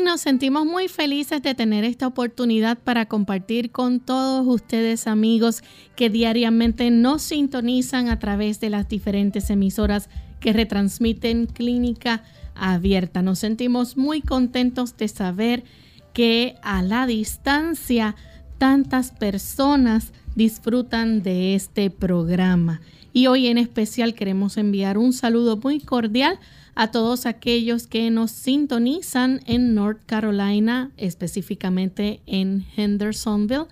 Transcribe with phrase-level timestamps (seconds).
[0.00, 5.64] Nos sentimos muy felices de tener esta oportunidad para compartir con todos ustedes amigos
[5.96, 10.08] que diariamente nos sintonizan a través de las diferentes emisoras
[10.38, 12.22] que retransmiten Clínica
[12.54, 13.20] Abierta.
[13.20, 15.64] Nos sentimos muy contentos de saber
[16.12, 18.14] que a la distancia
[18.58, 22.80] tantas personas disfrutan de este programa.
[23.12, 26.38] Y hoy en especial queremos enviar un saludo muy cordial
[26.74, 33.66] a todos aquellos que nos sintonizan en North Carolina, específicamente en Hendersonville,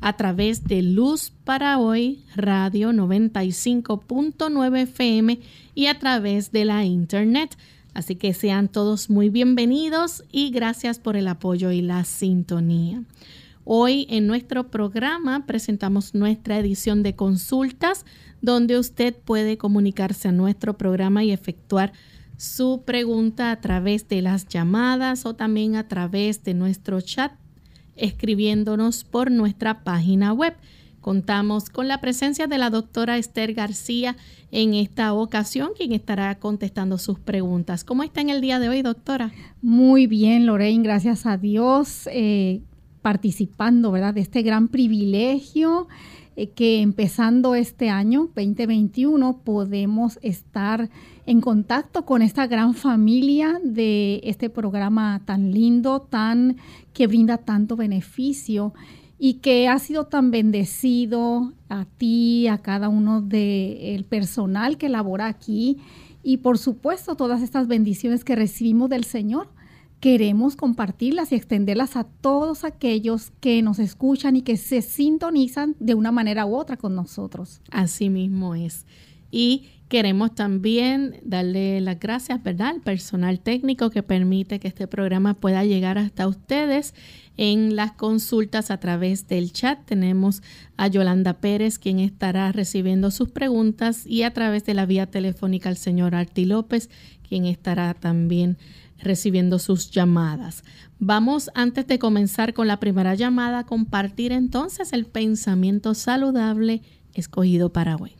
[0.00, 5.40] a través de Luz para Hoy Radio 95.9 FM
[5.74, 7.56] y a través de la Internet.
[7.94, 13.02] Así que sean todos muy bienvenidos y gracias por el apoyo y la sintonía.
[13.64, 18.04] Hoy en nuestro programa presentamos nuestra edición de consultas
[18.40, 21.92] donde usted puede comunicarse a nuestro programa y efectuar
[22.36, 27.32] su pregunta a través de las llamadas o también a través de nuestro chat
[27.96, 30.54] escribiéndonos por nuestra página web.
[31.00, 34.16] Contamos con la presencia de la doctora Esther García
[34.50, 37.84] en esta ocasión, quien estará contestando sus preguntas.
[37.84, 39.32] ¿Cómo está en el día de hoy, doctora?
[39.62, 42.60] Muy bien, Lorraine, gracias a Dios, eh,
[43.02, 45.86] participando, ¿verdad?, de este gran privilegio
[46.34, 50.90] eh, que empezando este año 2021 podemos estar
[51.26, 56.56] en contacto con esta gran familia de este programa tan lindo, tan
[56.92, 58.72] que brinda tanto beneficio
[59.18, 65.26] y que ha sido tan bendecido a ti, a cada uno del personal que labora
[65.26, 65.78] aquí
[66.22, 69.48] y por supuesto todas estas bendiciones que recibimos del Señor
[70.00, 75.94] queremos compartirlas y extenderlas a todos aquellos que nos escuchan y que se sintonizan de
[75.94, 77.60] una manera u otra con nosotros.
[77.70, 78.86] Así mismo es.
[79.30, 85.34] Y queremos también darle las gracias, ¿verdad?, al personal técnico que permite que este programa
[85.34, 86.94] pueda llegar hasta ustedes
[87.36, 89.78] en las consultas a través del chat.
[89.84, 90.42] Tenemos
[90.76, 95.68] a Yolanda Pérez, quien estará recibiendo sus preguntas, y a través de la vía telefónica
[95.68, 96.90] al señor Arti López,
[97.28, 98.58] quien estará también
[98.98, 100.64] recibiendo sus llamadas.
[100.98, 106.82] Vamos antes de comenzar con la primera llamada a compartir entonces el pensamiento saludable
[107.12, 108.15] escogido para hoy.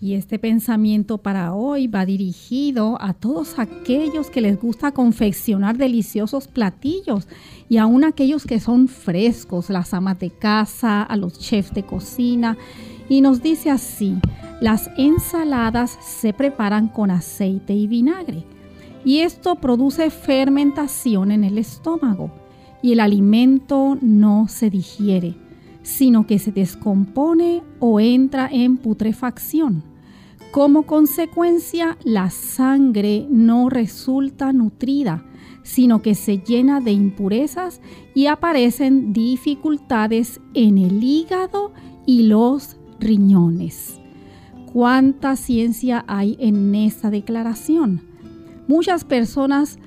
[0.00, 6.46] Y este pensamiento para hoy va dirigido a todos aquellos que les gusta confeccionar deliciosos
[6.46, 7.26] platillos
[7.68, 12.56] y aún aquellos que son frescos, las amas de casa, a los chefs de cocina.
[13.08, 14.18] Y nos dice así,
[14.60, 18.44] Las ensaladas se preparan con aceite y vinagre
[19.04, 22.30] y esto produce fermentación en el estómago
[22.82, 25.34] y el alimento no se digiere,
[25.82, 29.87] sino que se descompone o entra en putrefacción.
[30.50, 35.24] Como consecuencia, la sangre no resulta nutrida,
[35.62, 37.82] sino que se llena de impurezas
[38.14, 41.72] y aparecen dificultades en el hígado
[42.06, 44.00] y los riñones.
[44.72, 48.08] ¿Cuánta ciencia hay en esta declaración?
[48.66, 49.78] Muchas personas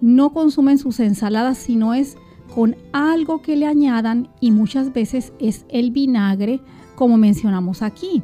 [0.00, 2.16] no consumen sus ensaladas si no es
[2.54, 6.60] con algo que le añadan y muchas veces es el vinagre
[6.94, 8.22] como mencionamos aquí.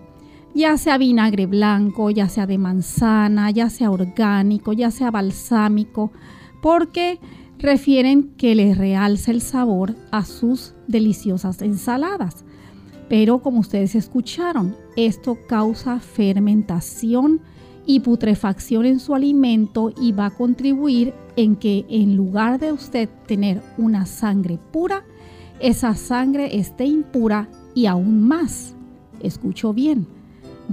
[0.55, 6.11] Ya sea vinagre blanco, ya sea de manzana, ya sea orgánico, ya sea balsámico,
[6.61, 7.20] porque
[7.58, 12.44] refieren que le realza el sabor a sus deliciosas ensaladas.
[13.08, 17.41] Pero como ustedes escucharon, esto causa fermentación
[17.87, 23.08] y putrefacción en su alimento y va a contribuir en que en lugar de usted
[23.26, 25.05] tener una sangre pura,
[25.61, 28.75] esa sangre esté impura y aún más,
[29.20, 30.06] escucho bien,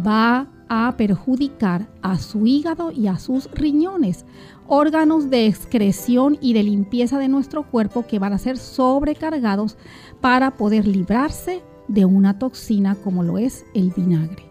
[0.05, 4.25] va a perjudicar a su hígado y a sus riñones,
[4.67, 9.77] órganos de excreción y de limpieza de nuestro cuerpo que van a ser sobrecargados
[10.21, 14.43] para poder librarse de una toxina como lo es el vinagre.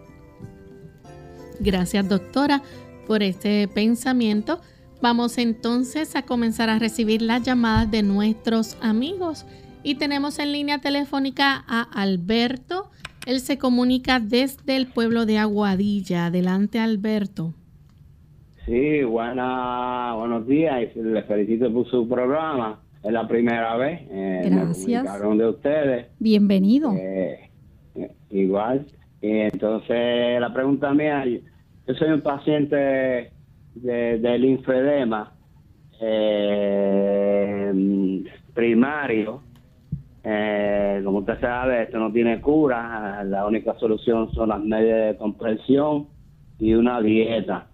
[1.59, 2.63] Gracias doctora
[3.05, 4.59] por este pensamiento.
[5.01, 9.45] Vamos entonces a comenzar a recibir las llamadas de nuestros amigos
[9.83, 12.89] y tenemos en línea telefónica a Alberto.
[13.27, 16.27] Él se comunica desde el pueblo de Aguadilla.
[16.27, 17.53] Adelante Alberto.
[18.65, 22.79] Sí, buena, buenos días y les felicito por su programa.
[23.03, 23.99] Es la primera vez.
[24.09, 25.21] Eh, Gracias.
[25.21, 26.07] de ustedes.
[26.19, 26.93] Bienvenido.
[26.93, 27.49] Eh,
[27.95, 28.85] eh, igual.
[29.21, 33.33] Y entonces la pregunta mía, yo soy un paciente
[33.75, 35.33] de, del infedema
[38.53, 39.41] primario.
[41.03, 43.23] Como usted sabe, esto no tiene cura.
[43.23, 46.07] La única solución son las medidas de compresión
[46.59, 47.67] y una dieta.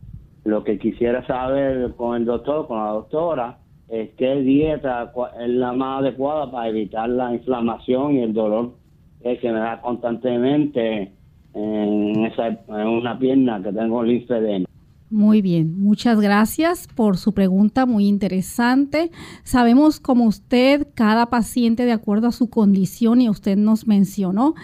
[0.44, 3.58] Lo que quisiera saber con el doctor, con la doctora,
[3.90, 8.74] es qué dieta es la más adecuada para evitar la inflamación y el dolor
[9.22, 11.14] que me da constantemente
[11.54, 14.66] en, esa, una pierna que tengo linfedema.
[15.14, 19.12] Muy bien, muchas gracias por su pregunta, muy interesante.
[19.44, 24.56] Sabemos como usted, cada paciente de acuerdo a su condición y usted nos mencionó,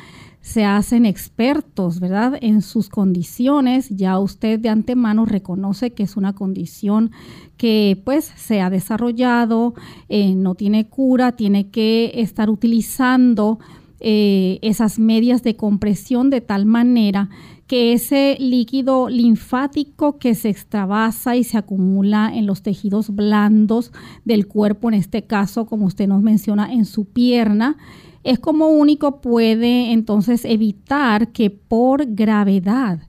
[0.41, 2.33] se hacen expertos, ¿verdad?
[2.41, 3.89] En sus condiciones.
[3.89, 7.11] Ya usted de antemano reconoce que es una condición
[7.57, 9.75] que pues se ha desarrollado,
[10.07, 13.59] eh, no tiene cura, tiene que estar utilizando
[13.99, 17.29] eh, esas medias de compresión de tal manera
[17.67, 23.91] que ese líquido linfático que se extravasa y se acumula en los tejidos blandos
[24.25, 27.77] del cuerpo, en este caso, como usted nos menciona, en su pierna,
[28.23, 33.01] es como único puede entonces evitar que por gravedad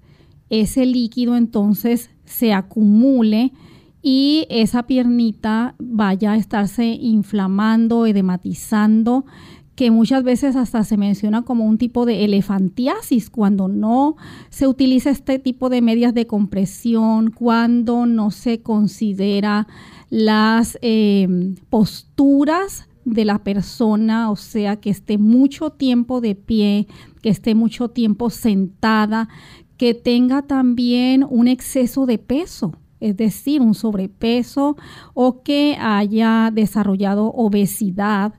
[0.51, 3.53] ese líquido entonces se acumule
[4.03, 9.25] y esa piernita vaya a estarse inflamando, edematizando,
[9.81, 14.17] que muchas veces hasta se menciona como un tipo de elefantiasis cuando no
[14.51, 19.67] se utiliza este tipo de medias de compresión, cuando no se considera
[20.10, 21.27] las eh,
[21.70, 26.87] posturas de la persona, o sea, que esté mucho tiempo de pie,
[27.22, 29.31] que esté mucho tiempo sentada,
[29.79, 34.77] que tenga también un exceso de peso, es decir, un sobrepeso
[35.15, 38.34] o que haya desarrollado obesidad,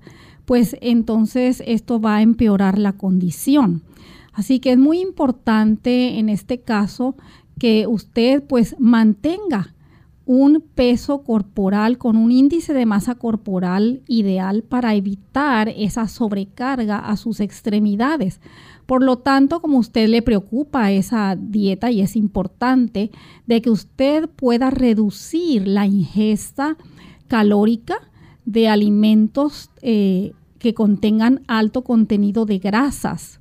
[0.45, 3.83] pues entonces esto va a empeorar la condición.
[4.33, 7.15] Así que es muy importante en este caso
[7.59, 9.73] que usted pues mantenga
[10.25, 17.17] un peso corporal con un índice de masa corporal ideal para evitar esa sobrecarga a
[17.17, 18.39] sus extremidades.
[18.85, 23.11] Por lo tanto, como usted le preocupa esa dieta y es importante
[23.45, 26.77] de que usted pueda reducir la ingesta
[27.27, 28.10] calórica
[28.45, 33.39] de alimentos eh, que contengan alto contenido de grasas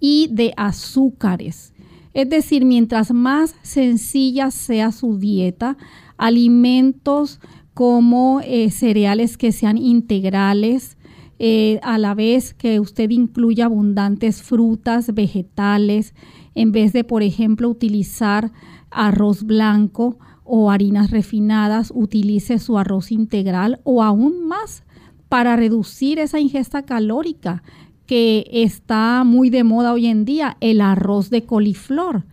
[0.00, 1.72] y de azúcares.
[2.14, 5.76] Es decir, mientras más sencilla sea su dieta,
[6.16, 7.40] alimentos
[7.74, 10.96] como eh, cereales que sean integrales,
[11.38, 16.14] eh, a la vez que usted incluya abundantes frutas, vegetales,
[16.56, 18.50] en vez de, por ejemplo, utilizar
[18.90, 24.82] arroz blanco o harinas refinadas, utilice su arroz integral o aún más
[25.28, 27.62] para reducir esa ingesta calórica
[28.06, 32.24] que está muy de moda hoy en día, el arroz de coliflor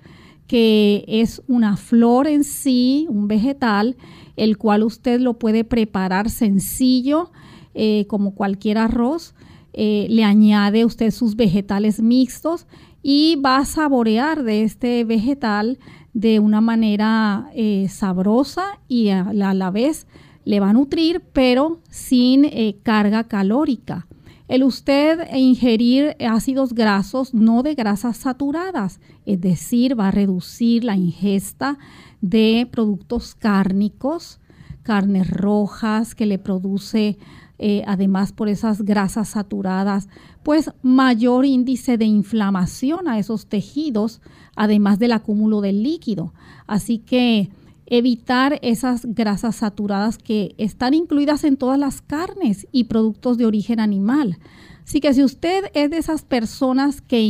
[0.48, 3.98] que es una flor en sí, un vegetal,
[4.36, 7.32] el cual usted lo puede preparar sencillo,
[7.74, 9.34] eh, como cualquier arroz.
[9.74, 12.68] Eh, le añade usted sus vegetales mixtos
[13.04, 15.80] y va a saborear de este vegetal
[16.16, 20.08] de una manera eh, sabrosa y a la, vez
[20.46, 22.50] le va a nutrir, pero sin
[22.82, 24.08] carga calórica.
[24.48, 30.96] El usted ingerir ácidos grasos no de grasas saturadas, es decir, va a reducir la
[30.96, 31.78] ingesta
[32.22, 34.40] de productos cárnicos,
[34.84, 37.18] carnes rojas que le produce
[37.58, 40.08] eh, además por esas grasas saturadas,
[40.44, 44.22] pues mayor índice de inflamación a esos tejidos,
[44.56, 46.34] además del acúmulo del líquido.
[46.68, 47.50] Así que
[47.86, 53.80] evitar esas grasas saturadas que están incluidas en todas las carnes y productos de origen
[53.80, 54.38] animal.
[54.84, 57.22] Así que si usted es de esas personas que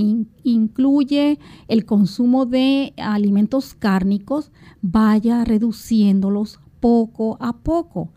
[0.43, 1.39] incluye
[1.69, 4.51] el consumo de alimentos cárnicos,
[4.81, 8.09] vaya reduciéndolos poco a poco.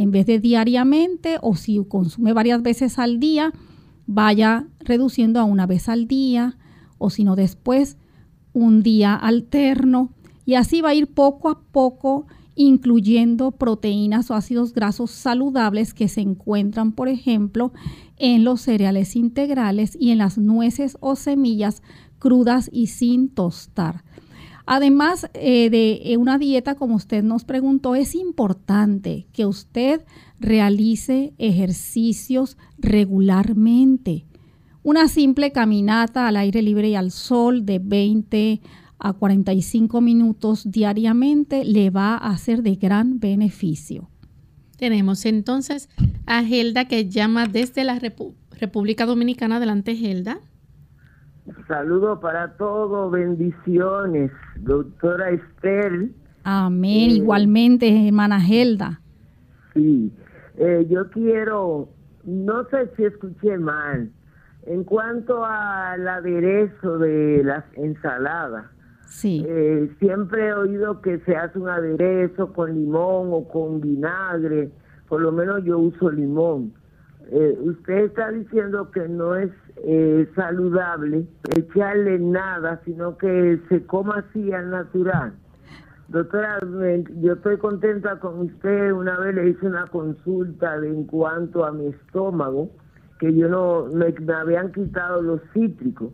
[0.00, 3.52] En vez de diariamente o si consume varias veces al día,
[4.06, 6.56] vaya reduciendo a una vez al día
[6.96, 7.98] o si no después
[8.54, 10.14] un día alterno
[10.46, 16.08] y así va a ir poco a poco incluyendo proteínas o ácidos grasos saludables que
[16.08, 17.74] se encuentran, por ejemplo,
[18.16, 21.82] en los cereales integrales y en las nueces o semillas
[22.18, 24.02] crudas y sin tostar.
[24.72, 30.04] Además eh, de una dieta, como usted nos preguntó, es importante que usted
[30.38, 34.26] realice ejercicios regularmente.
[34.84, 38.60] Una simple caminata al aire libre y al sol de 20
[39.00, 44.08] a 45 minutos diariamente le va a ser de gran beneficio.
[44.76, 45.88] Tenemos entonces
[46.26, 49.56] a Gelda que llama desde la República Dominicana.
[49.56, 50.38] Adelante, Gelda.
[51.66, 56.10] Saludo para todos, bendiciones, doctora Esther.
[56.44, 59.00] Amén, eh, igualmente, hermana Gelda.
[59.74, 60.12] Sí,
[60.56, 61.88] eh, yo quiero,
[62.24, 64.10] no sé si escuché mal,
[64.66, 68.66] en cuanto al aderezo de las ensaladas.
[69.06, 69.44] Sí.
[69.46, 74.70] Eh, siempre he oído que se hace un aderezo con limón o con vinagre,
[75.08, 76.72] por lo menos yo uso limón.
[77.32, 79.50] Eh, usted está diciendo que no es
[79.84, 85.34] eh, saludable echarle nada, sino que se coma así al natural.
[86.08, 86.58] Doctora,
[87.20, 88.92] yo estoy contenta con usted.
[88.92, 92.68] Una vez le hice una consulta de, en cuanto a mi estómago,
[93.20, 96.12] que yo no me habían quitado los cítricos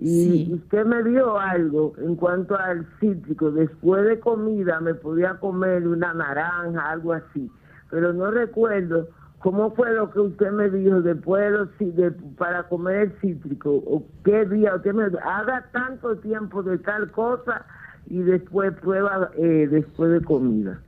[0.00, 3.50] y usted me dio algo en cuanto al cítrico.
[3.50, 7.50] Después de comida me podía comer una naranja, algo así.
[7.90, 13.70] Pero no recuerdo cómo fue lo que usted me dijo después de, para comer cítrico.
[13.86, 17.64] O qué día usted me haga tanto tiempo de tal cosa
[18.06, 20.80] y después prueba eh, después de comida.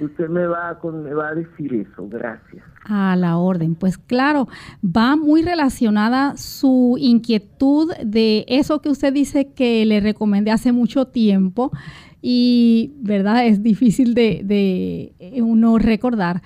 [0.00, 2.08] Usted me va, me va a decir eso.
[2.08, 2.64] Gracias.
[2.84, 3.76] A la orden.
[3.76, 4.48] Pues claro,
[4.84, 11.06] va muy relacionada su inquietud de eso que usted dice que le recomendé hace mucho
[11.06, 11.70] tiempo
[12.20, 13.46] y, ¿verdad?
[13.46, 16.42] Es difícil de, de uno recordar.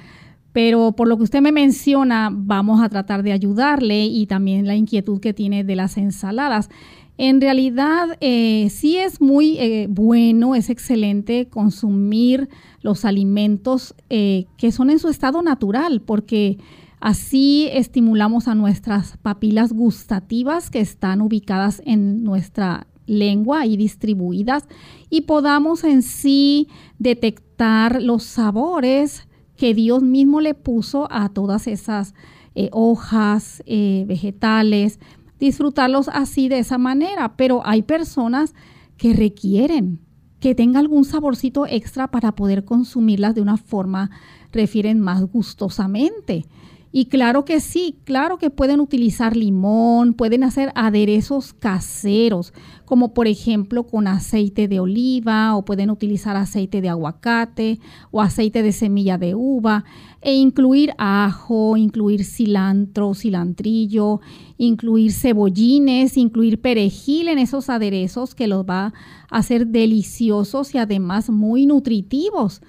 [0.52, 4.76] Pero por lo que usted me menciona, vamos a tratar de ayudarle y también la
[4.76, 6.68] inquietud que tiene de las ensaladas.
[7.18, 12.48] En realidad, eh, sí es muy eh, bueno, es excelente consumir
[12.80, 16.58] los alimentos eh, que son en su estado natural, porque
[17.00, 24.68] así estimulamos a nuestras papilas gustativas que están ubicadas en nuestra lengua y distribuidas
[25.10, 29.27] y podamos en sí detectar los sabores
[29.58, 32.14] que Dios mismo le puso a todas esas
[32.72, 34.98] hojas, vegetales,
[35.38, 38.54] disfrutarlos así de esa manera, pero hay personas
[38.96, 40.00] que requieren
[40.40, 44.10] que tenga algún saborcito extra para poder consumirlas de una forma,
[44.52, 46.46] refieren más gustosamente.
[46.90, 52.54] Y claro que sí, claro que pueden utilizar limón, pueden hacer aderezos caseros,
[52.86, 57.78] como por ejemplo con aceite de oliva o pueden utilizar aceite de aguacate
[58.10, 59.84] o aceite de semilla de uva
[60.22, 64.20] e incluir ajo, incluir cilantro, cilantrillo,
[64.56, 68.94] incluir cebollines, incluir perejil en esos aderezos que los va
[69.30, 72.62] a hacer deliciosos y además muy nutritivos.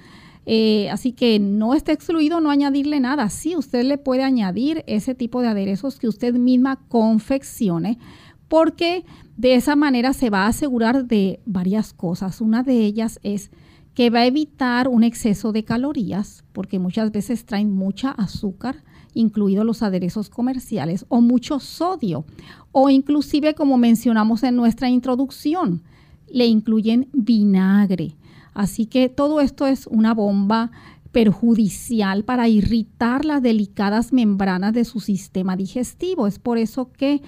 [0.46, 3.30] Eh, así que no está excluido no añadirle nada.
[3.30, 8.00] Sí, usted le puede añadir ese tipo de aderezos que usted misma confeccione,
[8.48, 9.06] porque
[9.38, 12.42] de esa manera se va a asegurar de varias cosas.
[12.42, 13.52] Una de ellas es
[13.94, 19.66] que va a evitar un exceso de calorías, porque muchas veces traen mucha azúcar, incluidos
[19.66, 22.26] los aderezos comerciales, o mucho sodio,
[22.72, 25.84] o inclusive como mencionamos en nuestra introducción,
[26.32, 28.16] le incluyen vinagre.
[28.54, 30.72] Así que todo esto es una bomba
[31.12, 36.28] perjudicial para irritar las delicadas membranas de su sistema digestivo.
[36.28, 37.22] Es por eso que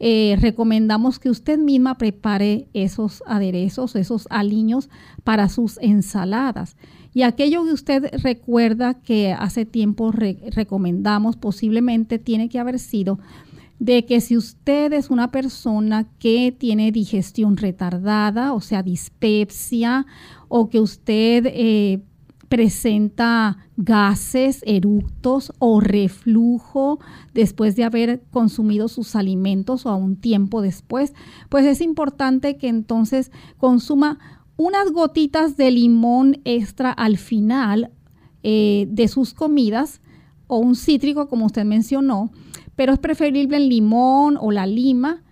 [0.00, 4.88] eh, recomendamos que usted misma prepare esos aderezos, esos aliños
[5.22, 6.76] para sus ensaladas.
[7.12, 13.20] Y aquello que usted recuerda que hace tiempo recomendamos, posiblemente tiene que haber sido
[13.84, 20.06] de que si usted es una persona que tiene digestión retardada, o sea, dispepsia,
[20.48, 22.00] o que usted eh,
[22.48, 26.98] presenta gases, eructos o reflujo
[27.34, 31.12] después de haber consumido sus alimentos o a un tiempo después,
[31.50, 34.18] pues es importante que entonces consuma
[34.56, 37.90] unas gotitas de limón extra al final
[38.42, 40.00] eh, de sus comidas
[40.46, 42.30] o un cítrico como usted mencionó,
[42.76, 45.22] pero es preferible el limón o la lima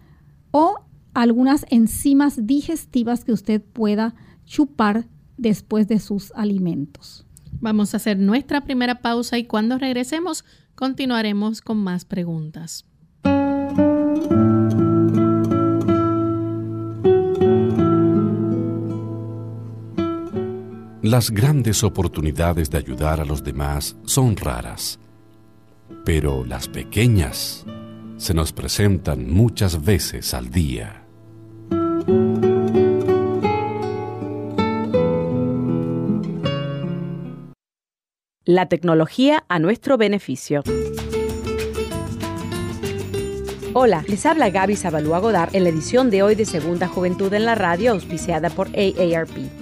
[0.50, 0.76] o
[1.14, 7.26] algunas enzimas digestivas que usted pueda chupar después de sus alimentos.
[7.60, 10.44] Vamos a hacer nuestra primera pausa y cuando regresemos
[10.74, 12.84] continuaremos con más preguntas.
[21.02, 25.00] Las grandes oportunidades de ayudar a los demás son raras,
[26.04, 27.64] pero las pequeñas
[28.16, 31.04] se nos presentan muchas veces al día.
[38.44, 40.62] La tecnología a nuestro beneficio.
[43.74, 47.46] Hola, les habla Gaby Zabalúa Godard en la edición de hoy de Segunda Juventud en
[47.46, 49.61] la Radio, auspiciada por AARP.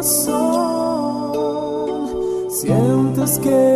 [0.01, 0.31] corazón.
[2.49, 3.70] Sientes que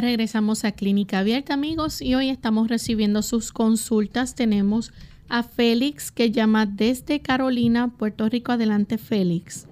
[0.00, 4.34] regresamos a Clínica Abierta, amigos, y hoy estamos recibiendo sus consultas.
[4.34, 4.92] Tenemos
[5.28, 8.52] a Félix que llama desde Carolina, Puerto Rico.
[8.52, 9.68] Adelante, Félix.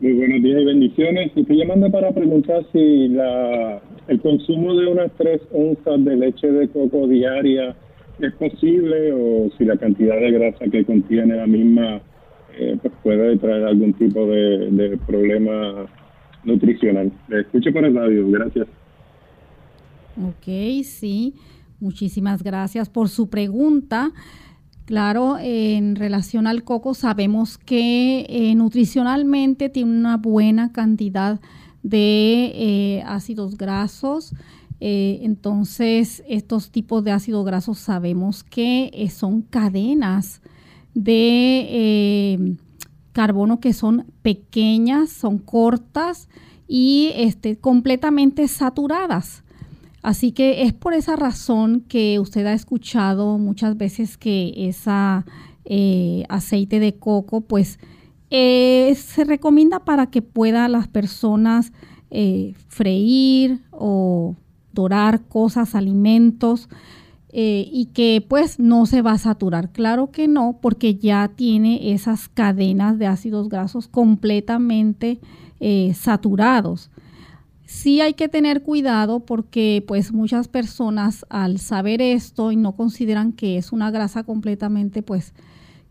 [0.00, 1.32] Muy buenos días y bendiciones.
[1.36, 6.68] Estoy llamando para preguntar si la, el consumo de unas tres onzas de leche de
[6.68, 7.76] coco diaria
[8.18, 12.00] es posible o si la cantidad de grasa que contiene la misma
[12.58, 15.86] eh, pues puede traer algún tipo de, problema
[16.44, 17.12] nutricional.
[17.28, 18.66] Le escucho por el radio, gracias.
[20.28, 21.34] Ok, sí.
[21.80, 24.12] Muchísimas gracias por su pregunta.
[24.84, 31.40] Claro, en relación al coco sabemos que eh, nutricionalmente tiene una buena cantidad
[31.82, 34.34] de eh, ácidos grasos.
[34.80, 40.42] Eh, entonces, estos tipos de ácidos grasos sabemos que son cadenas
[40.92, 42.58] de
[43.12, 46.28] carbono que son pequeñas, son cortas
[46.66, 49.44] y este, completamente saturadas.
[50.02, 54.90] Así que es por esa razón que usted ha escuchado muchas veces que ese
[55.66, 57.78] eh, aceite de coco, pues
[58.30, 61.72] eh, se recomienda para que puedan las personas
[62.10, 64.36] eh, freír o
[64.72, 66.68] dorar cosas, alimentos,
[67.32, 69.70] y que pues no se va a saturar.
[69.70, 75.20] Claro que no, porque ya tiene esas cadenas de ácidos grasos completamente
[75.94, 76.90] saturados.
[77.70, 83.32] Sí hay que tener cuidado porque pues muchas personas al saber esto y no consideran
[83.32, 85.34] que es una grasa completamente pues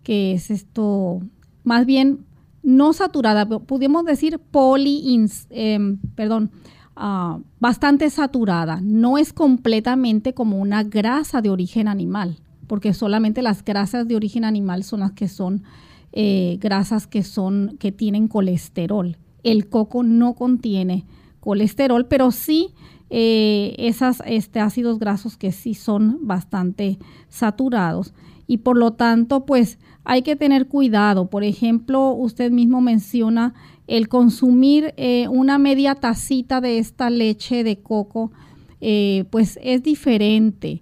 [0.03, 1.21] que es esto
[1.63, 2.25] más bien
[2.63, 6.51] no saturada, pudimos decir poli, em, perdón,
[6.97, 8.81] ah, bastante saturada.
[8.83, 14.43] No es completamente como una grasa de origen animal, porque solamente las grasas de origen
[14.43, 15.63] animal son las que son
[16.11, 19.15] eh, grasas que son que tienen colesterol.
[19.43, 21.05] El coco no contiene
[21.39, 22.73] colesterol, pero sí
[23.11, 28.13] eh, esos este, ácidos grasos que sí son bastante saturados
[28.45, 31.29] y por lo tanto pues hay que tener cuidado.
[31.29, 33.53] Por ejemplo, usted mismo menciona
[33.87, 38.31] el consumir eh, una media tacita de esta leche de coco,
[38.79, 40.81] eh, pues es diferente.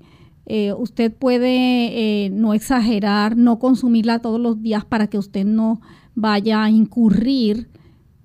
[0.78, 5.82] usted puede no exagerar, no consumirla todos los días para que usted no
[6.16, 7.70] vaya a incurrir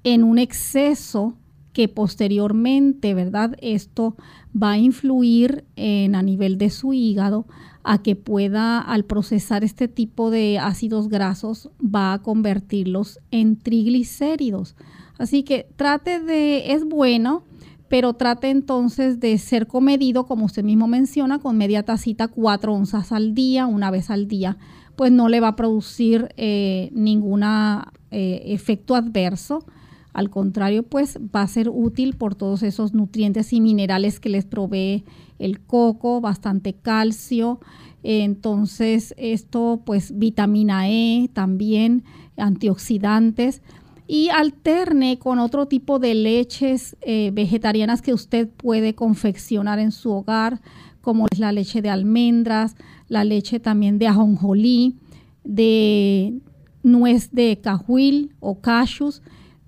[0.05, 1.35] en un exceso
[1.73, 3.57] que posteriormente, ¿verdad?
[3.61, 4.17] Esto
[4.61, 7.47] va a influir en, a nivel de su hígado
[7.85, 14.77] a que pueda, al procesar este tipo de ácidos grasos, va a convertirlos en triglicéridos.
[15.19, 17.45] Así que trate de, es bueno,
[17.89, 23.13] pero trate entonces de ser comedido, como usted mismo menciona, con media tacita, cuatro onzas
[23.13, 24.59] al día, una vez al día,
[24.97, 29.65] pues no le va a producir eh, ningún eh, efecto adverso
[30.13, 34.45] al contrario, pues va a ser útil por todos esos nutrientes y minerales que les
[34.45, 35.05] provee
[35.39, 37.61] el coco, bastante calcio.
[38.03, 42.05] Entonces, esto pues vitamina E también,
[42.37, 43.63] antioxidantes
[44.07, 50.11] y alterne con otro tipo de leches eh, vegetarianas que usted puede confeccionar en su
[50.11, 50.61] hogar,
[51.01, 52.77] como es la leche de almendras,
[53.09, 54.97] la leche también de ajonjolí,
[55.45, 56.35] de
[56.83, 59.23] nuez de cajuil o cashews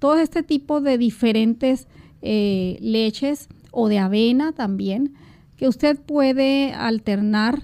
[0.04, 1.88] todo este tipo de diferentes
[2.20, 5.14] eh, leches o de avena también
[5.56, 7.62] que usted puede alternar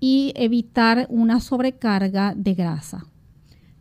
[0.00, 3.06] y evitar una sobrecarga de grasa.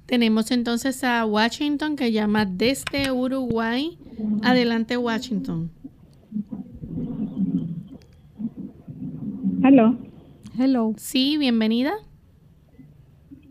[0.05, 3.97] Tenemos entonces a Washington que llama desde Uruguay.
[4.43, 5.71] Adelante, Washington.
[9.63, 9.97] Hello.
[10.59, 10.93] Hello.
[10.97, 11.95] Sí, bienvenida.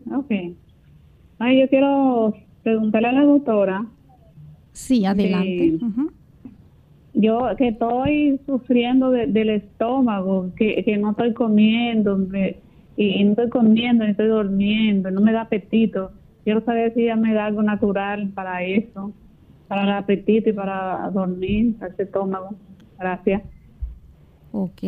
[0.09, 0.31] Ok.
[1.39, 3.85] Ay, yo quiero preguntarle a la doctora
[4.75, 5.79] Sí, adelante.
[7.13, 12.19] Yo que estoy sufriendo del estómago, que, no estoy comiendo,
[12.97, 16.11] y, no estoy comiendo, ni estoy durmiendo, no me da apetito.
[16.43, 19.13] Quiero saber si ella me da algo natural para eso,
[19.69, 22.49] para el apetito y para dormir, para ese estómago.
[22.99, 23.43] Gracias.
[24.51, 24.83] Ok,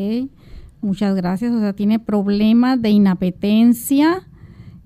[0.81, 1.53] muchas gracias.
[1.53, 4.26] O sea, tiene problemas de inapetencia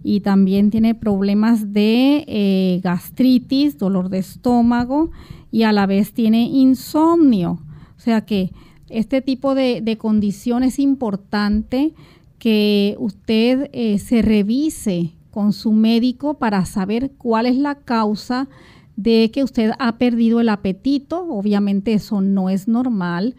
[0.04, 5.12] y también tiene problemas de eh, gastritis, dolor de estómago
[5.52, 7.60] y a la vez tiene insomnio.
[7.98, 8.52] O sea que
[8.90, 11.94] este tipo de, condición es importante
[12.40, 18.50] que usted eh, se revise con su médico para saber cuál es la causa
[18.96, 21.26] de que usted ha perdido el apetito.
[21.30, 23.36] Obviamente eso no es normal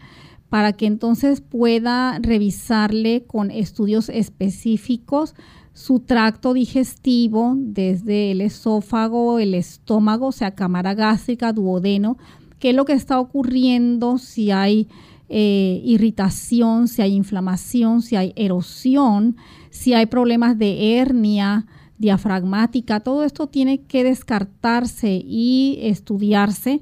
[0.49, 5.35] para que entonces pueda revisarle con estudios específicos
[5.73, 12.17] su tracto digestivo, desde el esófago, el estómago, o sea, cámara gástrica, duodeno,
[12.59, 14.87] qué es lo que está ocurriendo, si hay
[15.29, 19.35] eh, irritación, si hay inflamación, si hay erosión,
[19.71, 21.65] si hay problemas de hernia
[21.97, 26.81] diafragmática, todo esto tiene que descartarse y estudiarse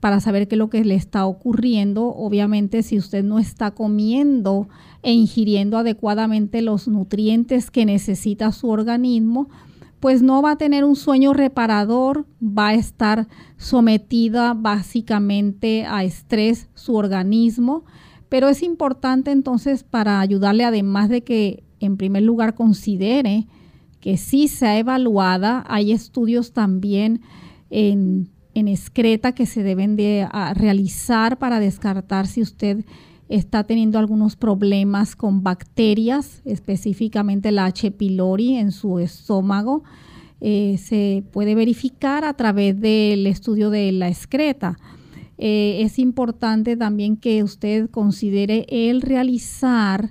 [0.00, 2.08] para saber qué es lo que le está ocurriendo.
[2.08, 4.68] Obviamente, si usted no está comiendo
[5.06, 9.48] e ingiriendo adecuadamente los nutrientes que necesita su organismo,
[10.00, 16.68] pues no va a tener un sueño reparador, va a estar sometida básicamente a estrés
[16.74, 17.84] su organismo,
[18.28, 23.46] pero es importante entonces para ayudarle, además de que en primer lugar considere
[24.00, 27.20] que sí sea evaluada, hay estudios también
[27.70, 32.84] en, en excreta que se deben de realizar para descartar si usted
[33.28, 37.90] está teniendo algunos problemas con bacterias, específicamente la H.
[37.90, 39.82] pylori en su estómago.
[40.40, 44.78] Eh, se puede verificar a través del estudio de la excreta.
[45.38, 50.10] Eh, es importante también que usted considere el realizar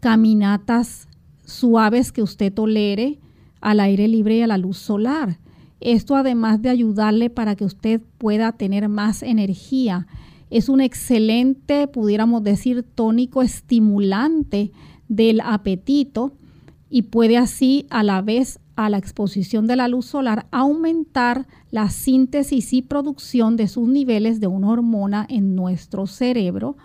[0.00, 1.08] caminatas
[1.44, 3.18] suaves que usted tolere
[3.60, 5.38] al aire libre y a la luz solar.
[5.80, 10.06] Esto además de ayudarle para que usted pueda tener más energía
[10.50, 14.70] es un excelente, pudiéramos decir, tónico estimulante
[15.08, 16.32] del apetito
[16.90, 21.90] y puede así a la vez a la exposición de la luz solar aumentar la
[21.90, 26.76] síntesis y producción de sus niveles de una hormona en nuestro cerebro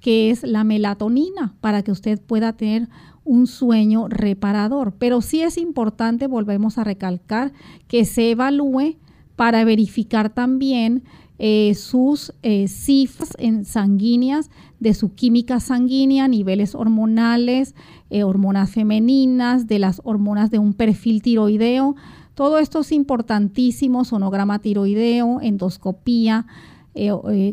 [0.00, 2.88] que es la melatonina para que usted pueda tener
[3.24, 4.94] un sueño reparador.
[4.98, 7.52] Pero sí es importante, volvemos a recalcar,
[7.86, 8.96] que se evalúe
[9.36, 11.04] para verificar también
[11.42, 17.74] eh, sus eh, cifras en sanguíneas de su química sanguínea, niveles hormonales,
[18.10, 21.96] eh, hormonas femeninas, de las hormonas de un perfil tiroideo.
[22.34, 26.46] Todo esto es importantísimo, sonograma tiroideo, endoscopía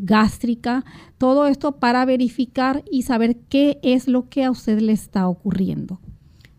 [0.02, 0.84] gástrica,
[1.17, 6.02] todo esto para verificar y saber qué es lo que a usted le está ocurriendo.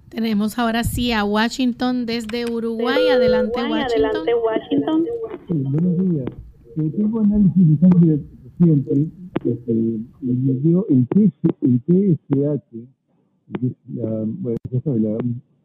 [0.08, 3.08] Tenemos ahora sí a Washington desde Uruguay.
[3.08, 4.06] Adelante, Washington.
[4.06, 5.04] Adelante, Washington.
[5.48, 6.47] buenos días
[6.90, 9.08] tengo análisis de sangre reciente,
[9.44, 9.72] este,
[10.20, 11.06] me dio el,
[11.60, 15.18] el TSH, que es la, bueno, ya sabe, la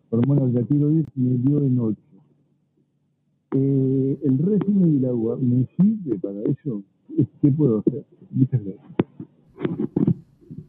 [0.09, 1.97] hormona de la tiroides, me dio en 8.
[3.55, 6.81] Eh, ¿El régimen del agua me sirve para eso?
[7.41, 8.03] ¿Qué puedo hacer?
[8.31, 8.85] Muchas gracias.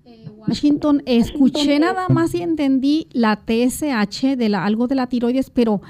[0.05, 5.49] Eh, Washington, escuché nada más y entendí la TSH, de la, algo de la tiroides,
[5.49, 5.81] pero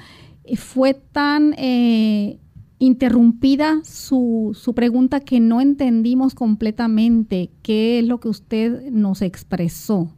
[0.55, 2.39] fue tan eh,
[2.79, 7.51] interrumpida su, su, pregunta que no entendimos completamente.
[7.61, 10.11] ¿Qué es lo que usted nos expresó?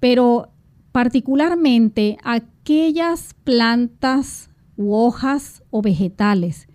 [0.00, 0.50] pero
[0.92, 6.68] particularmente aquellas plantas u hojas o vegetales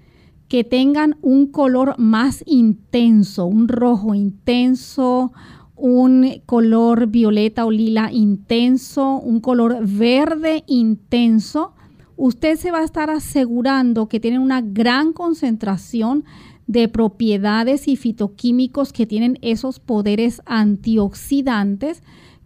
[0.48, 5.32] que tengan un color más intenso, un rojo intenso,
[5.76, 11.74] un color violeta o lila intenso, un color verde intenso,
[12.16, 16.26] usted se va a estar asegurando que tienen una gran concentración
[16.68, 22.02] de propiedades y fitoquímicos que tienen esos poderes antioxidantes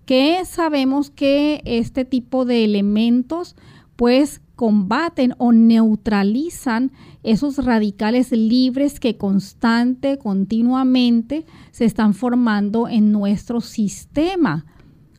[0.06, 3.56] que sabemos que este tipo de elementos
[3.98, 6.92] pues combaten o neutralizan
[7.22, 14.66] esos radicales libres que constante, continuamente se están formando en nuestro sistema.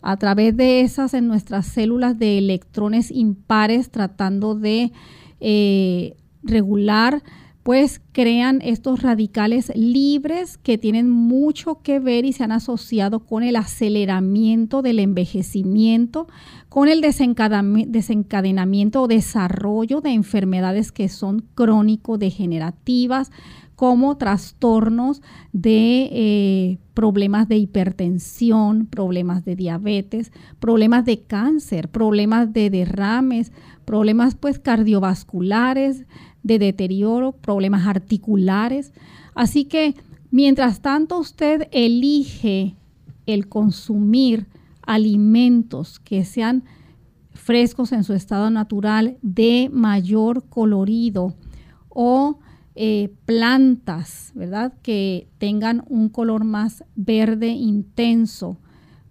[0.02, 4.92] A través de esas en nuestras células de electrones impares tratando de
[5.40, 7.22] eh, regular
[7.68, 13.42] pues crean estos radicales libres que tienen mucho que ver y se han asociado con
[13.42, 16.28] el aceleramiento del envejecimiento,
[16.70, 23.32] con el desencadenamiento o desarrollo de enfermedades que son crónico-degenerativas,
[23.76, 32.70] como trastornos de eh, problemas de hipertensión, problemas de diabetes, problemas de cáncer, problemas de
[32.70, 33.52] derrames,
[33.84, 36.06] problemas pues cardiovasculares,
[36.48, 38.92] de deterioro, problemas articulares.
[39.34, 39.94] Así que
[40.30, 42.74] mientras tanto usted elige
[43.26, 44.46] el consumir
[44.82, 46.64] alimentos que sean
[47.34, 51.34] frescos en su estado natural de mayor colorido
[51.90, 52.38] o
[52.74, 54.72] eh, plantas, ¿verdad?
[54.82, 58.56] Que tengan un color más verde intenso,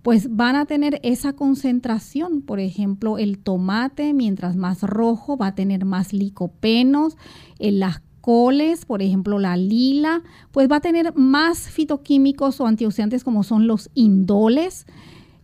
[0.01, 2.41] pues van a tener esa concentración.
[2.41, 7.17] Por ejemplo, el tomate, mientras más rojo, va a tener más licopenos.
[7.59, 13.23] En las coles, por ejemplo, la lila, pues va a tener más fitoquímicos o antioxidantes
[13.23, 14.85] como son los indoles.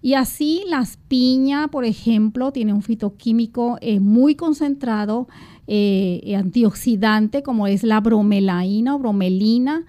[0.01, 5.29] Y así las piñas, por ejemplo, tiene un fitoquímico eh, muy concentrado,
[5.65, 9.85] eh, antioxidante, como es la bromelaína o bromelina.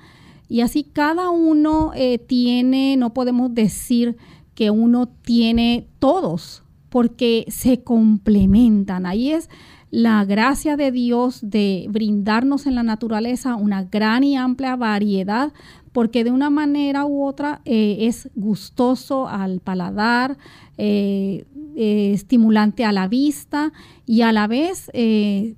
[0.49, 4.17] Y así cada uno eh, tiene, no podemos decir
[4.55, 9.07] que uno tiene todos, porque se complementan.
[9.07, 9.51] Ahí es
[9.91, 15.53] la gracia de Dios de brindarnos en la naturaleza una gran y amplia variedad,
[15.93, 20.37] porque de una manera u otra eh, es gustoso al paladar,
[20.77, 21.45] eh,
[21.77, 23.73] eh, estimulante a la vista
[24.05, 24.91] y a la vez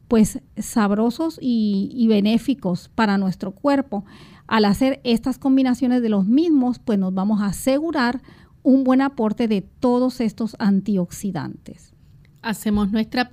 [0.09, 4.05] pues sabrosos y, y benéficos para nuestro cuerpo.
[4.47, 8.21] Al hacer estas combinaciones de los mismos, pues nos vamos a asegurar
[8.67, 11.93] un buen aporte de todos estos antioxidantes.
[12.43, 13.31] Hacemos nuestra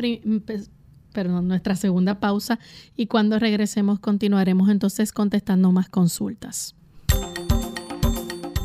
[1.12, 2.60] perdón, nuestra segunda pausa
[2.96, 6.76] y cuando regresemos continuaremos entonces contestando más consultas.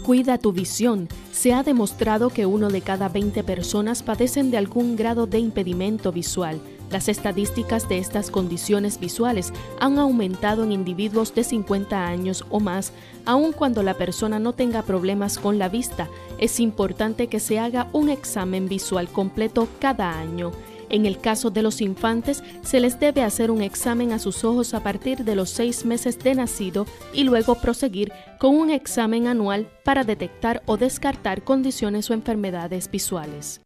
[0.05, 1.09] Cuida tu visión.
[1.33, 6.13] Se ha demostrado que uno de cada 20 personas padecen de algún grado de impedimento
[6.13, 6.61] visual.
[6.91, 12.93] Las estadísticas de estas condiciones visuales han aumentado en individuos de 50 años o más,
[13.29, 16.09] aun cuando la persona no tenga problemas con la vista.
[16.39, 20.51] Es importante que se haga un examen visual completo cada año.
[20.89, 24.73] En el caso de los infantes, se les debe hacer un examen a sus ojos
[24.73, 29.69] a partir de los seis meses de nacido y luego proseguir con un examen anual
[29.85, 33.61] para detectar o descartar condiciones o enfermedades visuales.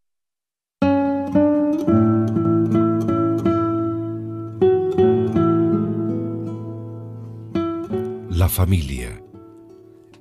[8.29, 9.22] La familia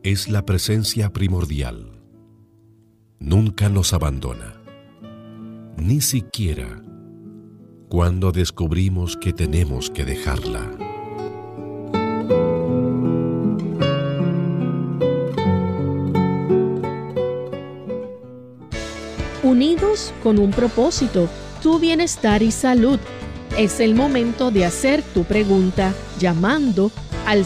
[0.03, 1.91] es la presencia primordial.
[3.19, 4.59] Nunca nos abandona,
[5.77, 6.81] ni siquiera
[7.87, 10.71] cuando descubrimos que tenemos que dejarla.
[19.43, 21.29] Unidos con un propósito,
[21.61, 22.99] tu bienestar y salud.
[23.55, 26.91] Es el momento de hacer tu pregunta llamando
[27.27, 27.45] al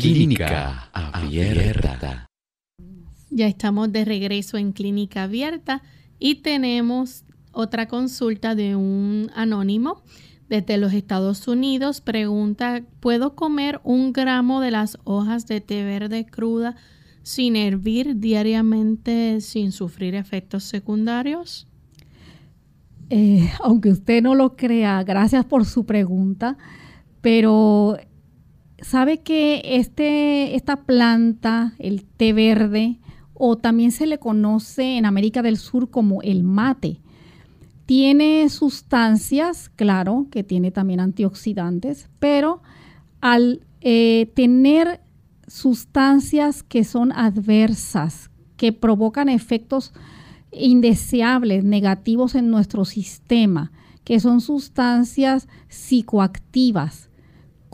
[0.00, 2.26] Clínica Abierta.
[3.30, 5.82] Ya estamos de regreso en clínica abierta
[6.18, 10.02] y tenemos otra consulta de un anónimo
[10.48, 12.00] desde los Estados Unidos.
[12.00, 16.74] Pregunta, ¿puedo comer un gramo de las hojas de té verde cruda
[17.22, 21.68] sin hervir diariamente sin sufrir efectos secundarios?
[23.10, 26.56] Eh, aunque usted no lo crea, gracias por su pregunta,
[27.20, 27.96] pero
[28.80, 32.98] sabe que este, esta planta, el té verde,
[33.34, 37.00] o también se le conoce en América del Sur como el mate.
[37.86, 42.62] Tiene sustancias, claro, que tiene también antioxidantes, pero
[43.20, 45.00] al eh, tener
[45.46, 49.92] sustancias que son adversas, que provocan efectos
[50.52, 53.72] indeseables, negativos en nuestro sistema,
[54.04, 57.10] que son sustancias psicoactivas,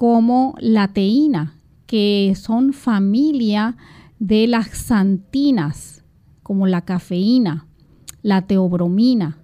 [0.01, 3.77] como la teína, que son familia
[4.19, 6.05] de las xantinas,
[6.43, 7.67] como la cafeína,
[8.23, 9.37] la teobromina.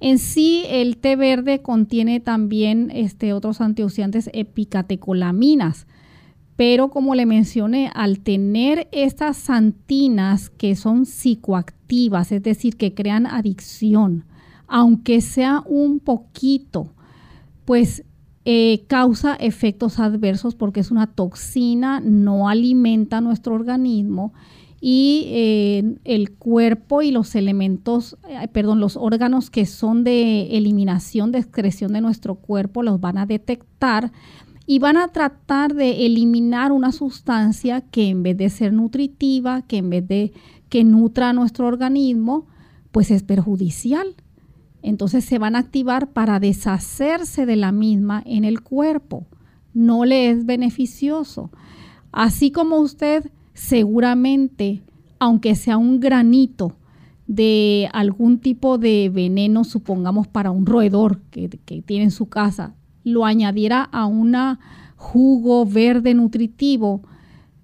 [0.00, 5.86] En sí, el té verde contiene también este, otros antioxidantes epicatecolaminas,
[6.56, 13.24] pero como le mencioné, al tener estas xantinas que son psicoactivas, es decir, que crean
[13.24, 14.24] adicción,
[14.66, 16.92] aunque sea un poquito,
[17.64, 18.02] pues
[18.48, 24.32] eh, causa efectos adversos porque es una toxina, no alimenta nuestro organismo
[24.80, 31.32] y eh, el cuerpo y los elementos, eh, perdón, los órganos que son de eliminación,
[31.32, 34.12] de excreción de nuestro cuerpo los van a detectar
[34.64, 39.78] y van a tratar de eliminar una sustancia que en vez de ser nutritiva, que
[39.78, 40.32] en vez de
[40.68, 42.46] que nutra a nuestro organismo,
[42.92, 44.14] pues es perjudicial.
[44.82, 49.26] Entonces se van a activar para deshacerse de la misma en el cuerpo.
[49.74, 51.50] No le es beneficioso.
[52.12, 54.82] Así como usted seguramente,
[55.18, 56.76] aunque sea un granito
[57.26, 61.48] de algún tipo de veneno, supongamos para un roedor que,
[61.84, 64.36] tiene en su casa, lo añadiera a un
[64.96, 67.02] jugo verde nutritivo,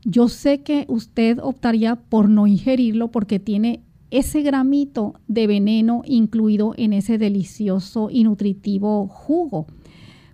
[0.05, 3.83] yo sé que usted optaría por no ingerirlo porque tiene
[4.13, 9.67] ese gramito de veneno incluido en ese delicioso y nutritivo jugo.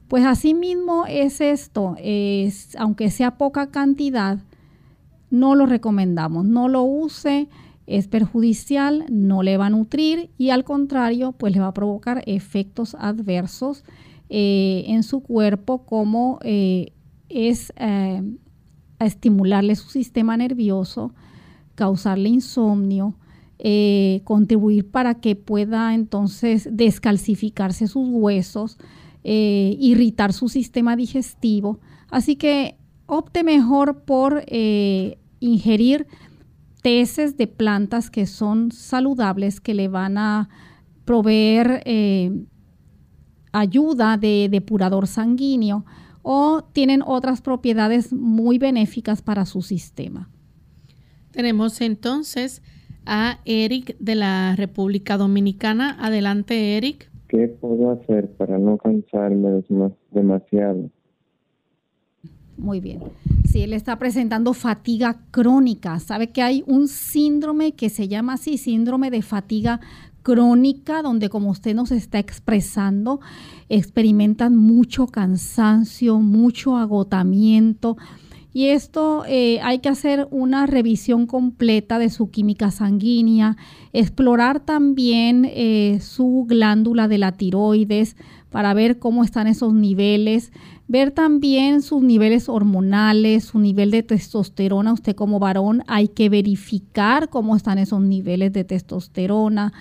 [0.08, 4.40] Pues así mismo es esto, es, aunque sea poca cantidad,
[5.30, 7.48] no lo recomendamos, no lo use,
[7.86, 12.24] es perjudicial, no le va a nutrir y al contrario, pues le va a provocar
[12.26, 13.84] efectos adversos
[14.28, 16.92] eh, en su cuerpo como eh,
[17.28, 18.22] es eh,
[18.98, 21.12] a estimularle su sistema nervioso,
[21.76, 23.14] causarle insomnio,
[23.58, 28.78] eh, contribuir para que pueda entonces descalcificarse sus huesos,
[29.24, 31.80] eh, irritar su sistema digestivo.
[32.08, 36.06] Así que opte mejor por eh, ingerir
[36.82, 40.48] teces de plantas que son saludables, que le van a
[41.04, 41.82] proveer
[43.52, 45.84] ayuda de depurador sanguíneo
[46.22, 50.28] o tienen otras propiedades muy benéficas para su sistema.
[51.32, 52.62] Tenemos entonces
[53.08, 55.96] a Eric de la República Dominicana.
[55.98, 57.10] Adelante, Eric.
[57.28, 59.64] ¿Qué puedo hacer para no cansarme
[60.12, 60.90] demasiado?
[62.56, 63.00] Muy bien.
[63.44, 68.58] Si él está presentando fatiga crónica, sabe que hay un síndrome que se llama así,
[68.58, 69.80] síndrome de fatiga
[70.22, 73.20] crónica, donde como usted nos está expresando,
[73.68, 77.96] experimentan mucho cansancio, mucho agotamiento.
[78.58, 83.56] Y esto eh, hay que hacer una revisión completa de su química sanguínea,
[83.92, 88.16] explorar también eh, su glándula de la tiroides
[88.50, 90.50] para ver cómo están esos niveles,
[90.88, 94.92] ver también sus niveles hormonales, su nivel de testosterona.
[94.92, 99.72] Usted como varón hay que verificar cómo están esos niveles de testosterona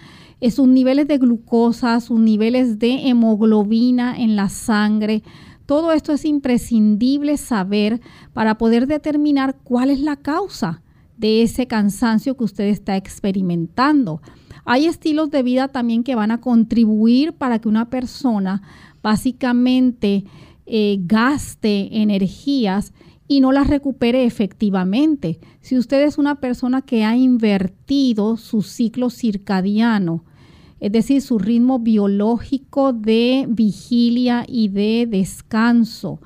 [0.51, 5.23] sus niveles de glucosa, sus niveles de hemoglobina en la sangre.
[5.67, 7.99] Todo esto es imprescindible saber
[8.33, 10.81] para poder determinar cuál es la causa
[11.17, 14.21] de ese cansancio que usted está experimentando.
[14.63, 18.61] Hay estilos de vida también que van a contribuir para que una persona
[19.03, 20.23] básicamente
[20.65, 22.93] eh, gaste energías
[23.27, 25.37] y no las recupere efectivamente.
[25.59, 30.23] Si usted es una persona que ha invertido su ciclo circadiano,
[30.79, 36.19] es decir, su ritmo biológico de vigilia y de descanso,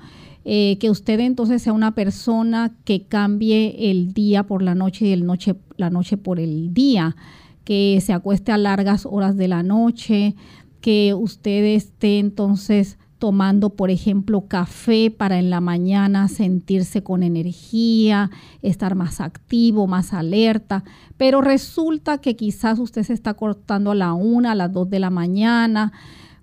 [0.43, 5.11] eh, que usted entonces sea una persona que cambie el día por la noche y
[5.11, 7.15] el noche, la noche por el día,
[7.63, 10.35] que se acueste a largas horas de la noche,
[10.81, 18.32] que usted esté entonces tomando, por ejemplo, café para en la mañana sentirse con energía,
[18.63, 20.84] estar más activo, más alerta,
[21.17, 24.97] pero resulta que quizás usted se está cortando a la una, a las dos de
[24.97, 25.93] la mañana,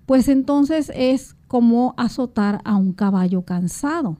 [0.07, 4.18] pues entonces es como azotar a un caballo cansado.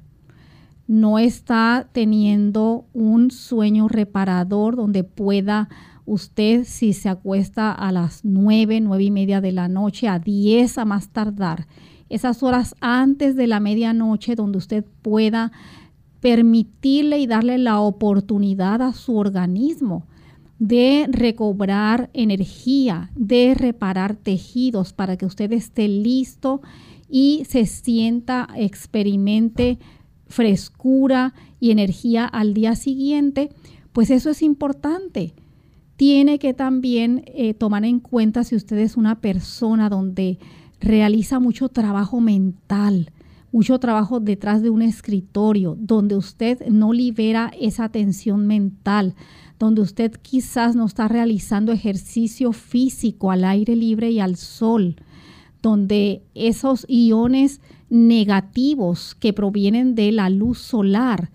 [0.89, 5.69] No está teniendo un sueño reparador donde pueda
[6.07, 10.77] usted, si se acuesta a las nueve, nueve y media de la noche, a diez
[10.77, 11.69] a más tardar,
[12.09, 15.53] esas horas antes de la medianoche donde usted pueda
[16.21, 20.07] permitirle y darle la oportunidad a su organismo
[20.59, 26.61] de recobrar energía, de reparar tejidos para que usted esté listo
[27.09, 29.79] y se sienta, experimente
[30.27, 33.51] frescura y energía al día siguiente,
[33.93, 35.35] pues eso es importante.
[35.97, 40.39] Tiene que también eh, tomar en cuenta si usted es una persona donde
[40.81, 43.11] realiza mucho trabajo mental,
[43.53, 49.15] mucho trabajo detrás de un escritorio, donde usted no libera esa tensión mental,
[49.59, 54.97] donde usted quizás no está realizando ejercicio físico al aire libre y al sol,
[55.63, 57.61] donde esos iones
[57.91, 61.31] negativos que provienen de la luz solar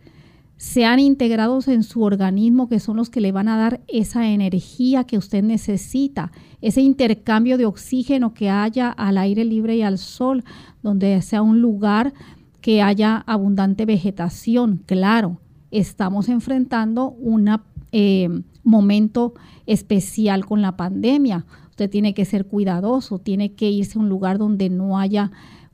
[0.64, 5.04] sean integrados en su organismo, que son los que le van a dar esa energía
[5.04, 10.46] que usted necesita, ese intercambio de oxígeno que haya al aire libre y al sol,
[10.82, 12.14] donde sea un lugar
[12.62, 14.82] que haya abundante vegetación.
[14.86, 17.60] Claro, estamos enfrentando un
[17.92, 18.30] eh,
[18.64, 19.34] momento
[19.66, 21.46] especial con la pandemia.
[21.72, 25.30] Usted tiene que ser cuidadoso, tiene que irse a un lugar donde no haya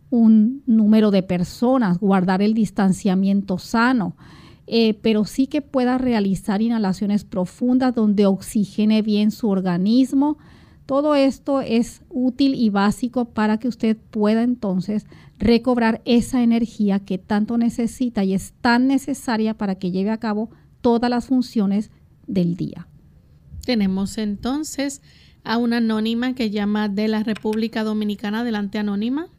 [0.09, 4.15] un número de personas, guardar el distanciamiento sano,
[4.71, 10.37] eh, pero sí que pueda realizar inhalaciones profundas donde oxigene bien su organismo.
[10.85, 15.07] Todo esto es útil y básico para que usted pueda entonces
[15.39, 20.51] recobrar esa energía que tanto necesita y es tan necesaria para que lleve a cabo
[20.81, 21.89] todas las funciones
[22.27, 22.87] del día.
[23.65, 25.01] Tenemos entonces
[25.43, 28.41] a una anónima que llama de la República Dominicana.
[28.41, 29.29] Adelante, anónima.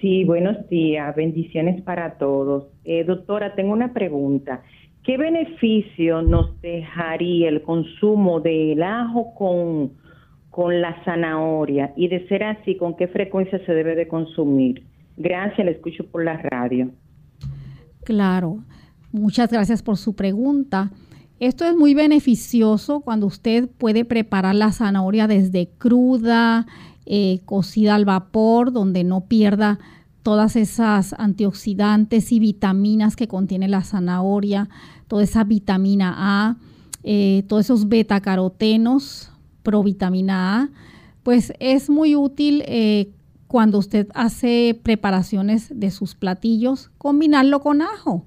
[0.00, 1.14] Sí, buenos días.
[1.14, 2.73] Bendiciones para todos.
[2.84, 4.62] Eh, doctora, tengo una pregunta.
[5.02, 9.92] ¿Qué beneficio nos dejaría el consumo del ajo con,
[10.50, 11.92] con la zanahoria?
[11.96, 14.82] Y de ser así, ¿con qué frecuencia se debe de consumir?
[15.16, 16.90] Gracias, le escucho por la radio.
[18.04, 18.58] Claro,
[19.12, 20.90] muchas gracias por su pregunta.
[21.40, 26.66] Esto es muy beneficioso cuando usted puede preparar la zanahoria desde cruda,
[27.06, 29.78] eh, cocida al vapor, donde no pierda
[30.24, 34.70] todas esas antioxidantes y vitaminas que contiene la zanahoria,
[35.06, 36.56] toda esa vitamina A,
[37.02, 39.30] eh, todos esos betacarotenos,
[39.62, 40.68] provitamina A,
[41.22, 43.10] pues es muy útil eh,
[43.48, 48.24] cuando usted hace preparaciones de sus platillos, combinarlo con ajo.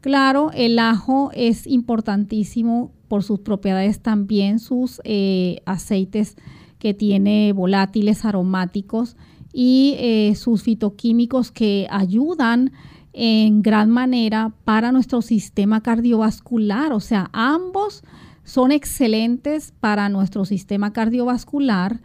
[0.00, 6.36] Claro, el ajo es importantísimo por sus propiedades también, sus eh, aceites
[6.80, 9.16] que tiene volátiles aromáticos
[9.60, 12.70] y eh, sus fitoquímicos que ayudan
[13.12, 16.92] en gran manera para nuestro sistema cardiovascular.
[16.92, 18.04] O sea, ambos
[18.44, 22.00] son excelentes para nuestro sistema cardiovascular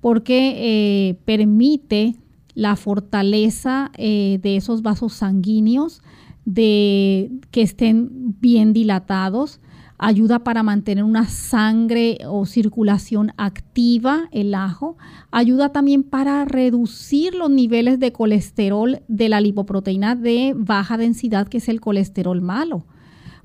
[0.00, 2.16] porque eh, permite
[2.54, 6.00] la fortaleza de esos vasos sanguíneos,
[6.46, 9.60] de que estén bien dilatados,
[9.98, 14.96] ayuda para mantener una sangre o circulación activa, el ajo,
[15.30, 21.58] ayuda también para reducir los niveles de colesterol de la lipoproteína de baja densidad, que
[21.58, 22.86] es el colesterol malo.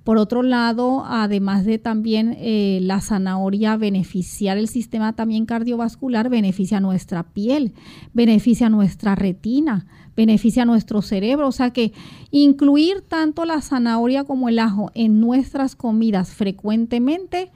[0.04, 6.80] Por otro lado, además de también eh, la zanahoria beneficiar el sistema también cardiovascular, beneficia
[6.80, 7.74] nuestra piel,
[8.14, 9.86] beneficia nuestra retina,
[10.16, 11.48] beneficia nuestro cerebro.
[11.48, 11.94] O sea que
[12.32, 17.52] incluir tanto la zanahoria como el ajo en nuestras comidas frecuentemente,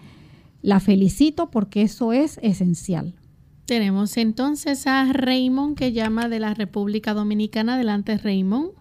[0.61, 3.13] la felicito porque eso es esencial.
[3.65, 7.75] Tenemos entonces a Raymond que llama de la República Dominicana.
[7.75, 8.71] Adelante, Raymond.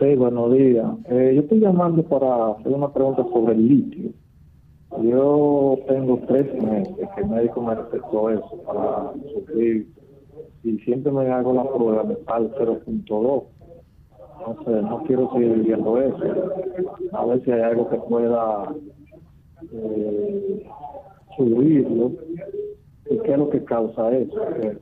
[0.00, 0.86] Sí, buenos días.
[1.10, 4.10] Eh, yo estoy llamando para hacer una pregunta sobre el litio.
[5.02, 9.86] Yo tengo tres meses que el médico me recetó eso para sufrir
[10.62, 13.44] y siempre me hago la prueba, me sale 0.2.
[14.40, 16.24] No sé, no quiero seguir viviendo eso.
[17.12, 18.74] A ver si hay algo que pueda
[19.72, 20.66] eh,
[21.36, 22.12] subirlo.
[23.10, 24.34] ¿Y qué es lo que causa eso?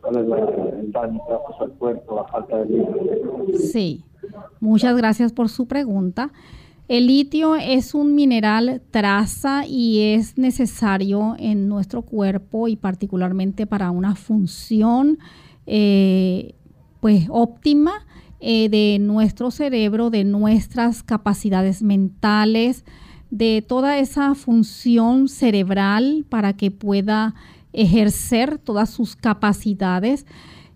[0.03, 3.59] ¿Cuál es el daño que hace al cuerpo, la falta de litio?
[3.59, 4.05] Sí,
[4.61, 6.31] muchas gracias por su pregunta.
[6.89, 13.91] El litio es un mineral traza y es necesario en nuestro cuerpo y particularmente para
[13.91, 15.19] una función
[15.71, 16.55] eh,
[17.01, 18.07] pues óptima
[18.41, 22.87] eh, de nuestro cerebro, de nuestras capacidades mentales,
[23.31, 27.35] de toda esa función cerebral para que pueda
[27.75, 30.25] ejercer todas sus capacidades.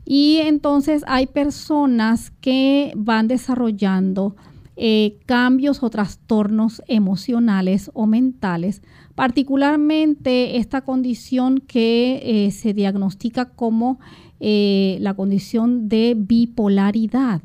[0.05, 4.37] Y entonces hay personas que van desarrollando
[4.77, 8.83] eh, cambios o trastornos emocionales o mentales,
[9.15, 13.99] particularmente esta condición que se diagnostica como
[14.45, 17.43] eh, la condición de bipolaridad.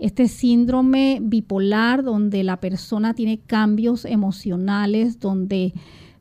[0.00, 5.72] Este síndrome bipolar donde la persona tiene cambios emocionales, donde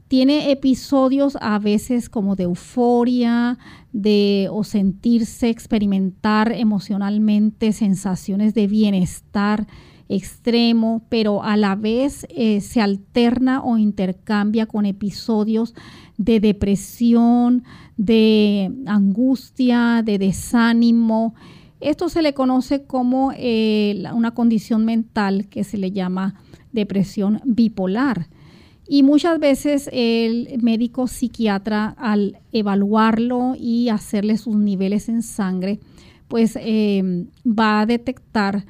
[0.08, 3.58] tiene episodios a veces como de euforia,
[3.92, 9.66] de o sentirse, experimentar emocionalmente sensaciones de bienestar
[10.10, 15.74] extremo, pero a la vez eh, se alterna o intercambia con episodios
[16.18, 17.64] de depresión,
[18.00, 21.36] de angustia, de desánimo.
[21.82, 26.36] Esto se le conoce como eh, una condición mental que se le llama
[26.72, 28.28] depresión bipolar.
[28.88, 35.82] Y muchas veces el médico psiquiatra al evaluarlo y hacerle sus niveles en sangre,
[36.30, 38.66] pues eh, va a detectar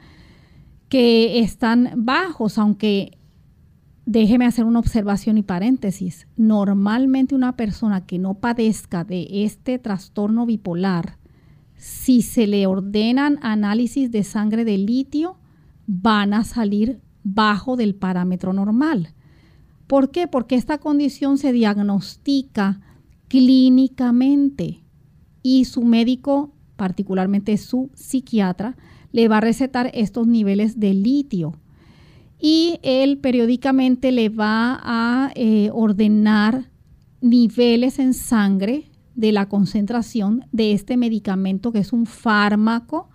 [0.89, 3.18] que están bajos, aunque
[4.11, 6.25] Déjeme hacer una observación y paréntesis.
[6.35, 11.19] Normalmente una persona que no padezca de este trastorno bipolar,
[11.75, 15.37] si se le ordenan análisis de sangre de litio,
[15.85, 19.13] van a salir bajo del parámetro normal.
[19.85, 20.25] ¿Por qué?
[20.25, 22.81] Porque esta condición se diagnostica
[23.27, 24.81] clínicamente
[25.43, 28.77] y su médico particularmente su psiquiatra,
[29.11, 31.53] le va a recetar estos niveles de litio.
[32.39, 36.69] Y él periódicamente le va a eh, ordenar
[37.21, 38.85] niveles en sangre
[39.15, 43.09] de la concentración de este medicamento, que es un fármaco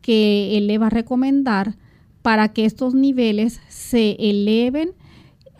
[0.00, 1.76] que él le va a recomendar
[2.22, 4.90] para que estos niveles se eleven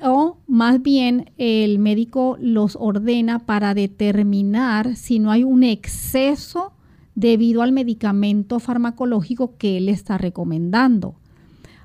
[0.03, 6.73] o más bien el médico los ordena para determinar si no hay un exceso
[7.15, 11.17] debido al medicamento farmacológico que él está recomendando.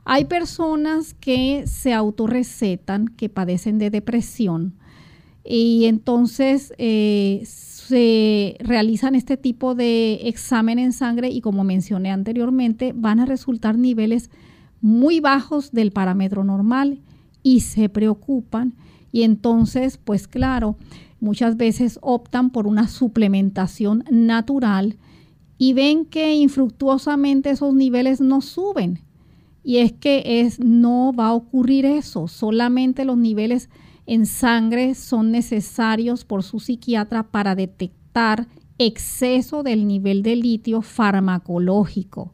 [0.03, 4.73] Hay personas que se autorrecetan, que padecen de depresión
[5.43, 12.93] y entonces eh, se realizan este tipo de examen en sangre y como mencioné anteriormente,
[12.95, 14.29] van a resultar niveles
[14.81, 16.99] muy bajos del parámetro normal
[17.43, 18.73] y se preocupan
[19.11, 20.77] y entonces, pues claro,
[21.19, 24.97] muchas veces optan por una suplementación natural
[25.57, 29.01] y ven que infructuosamente esos niveles no suben.
[29.63, 33.69] Y es que es, no va a ocurrir eso, solamente los niveles
[34.07, 38.47] en sangre son necesarios por su psiquiatra para detectar
[38.77, 42.33] exceso del nivel de litio farmacológico.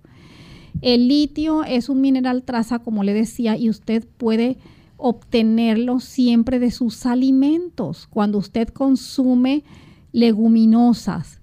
[0.81, 4.57] El litio es un mineral traza, como le decía, y usted puede
[4.95, 8.07] obtenerlo siempre de sus alimentos.
[8.07, 9.63] Cuando usted consume
[10.11, 11.36] leguminosas,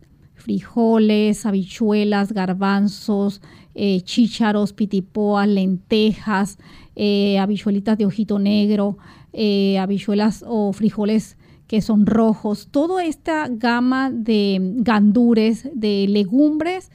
[0.45, 3.41] frijoles, habichuelas, garbanzos,
[3.75, 6.59] eh, chícharos, pitipoas, lentejas,
[6.97, 8.99] eh, habichuelitas de ojito negro,
[9.33, 16.91] eh, habichuelas o frijoles que son rojos, toda esta gama de gandures, de legumbres,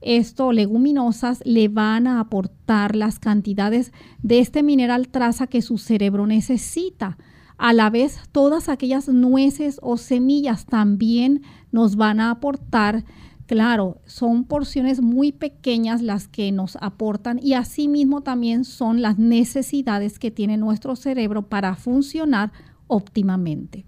[0.00, 3.92] esto, leguminosas, le van a aportar las cantidades
[4.22, 7.18] de este mineral traza que su cerebro necesita.
[7.64, 13.04] A la vez, todas aquellas nueces o semillas también nos van a aportar
[13.46, 20.18] Claro, son porciones muy pequeñas las que nos aportan y asimismo también son las necesidades
[20.18, 22.50] que tiene nuestro cerebro para funcionar
[22.88, 23.84] óptimamente.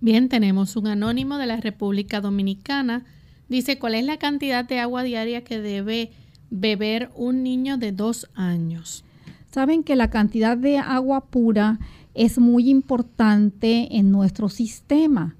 [0.00, 3.04] Bien, tenemos un anónimo de la República Dominicana.
[3.48, 6.10] Dice, ¿cuál es la cantidad de agua diaria que debe
[6.50, 9.04] beber un niño de dos años?
[9.52, 11.80] Saben que la cantidad de agua pura
[12.14, 15.36] es muy importante en nuestro sistema.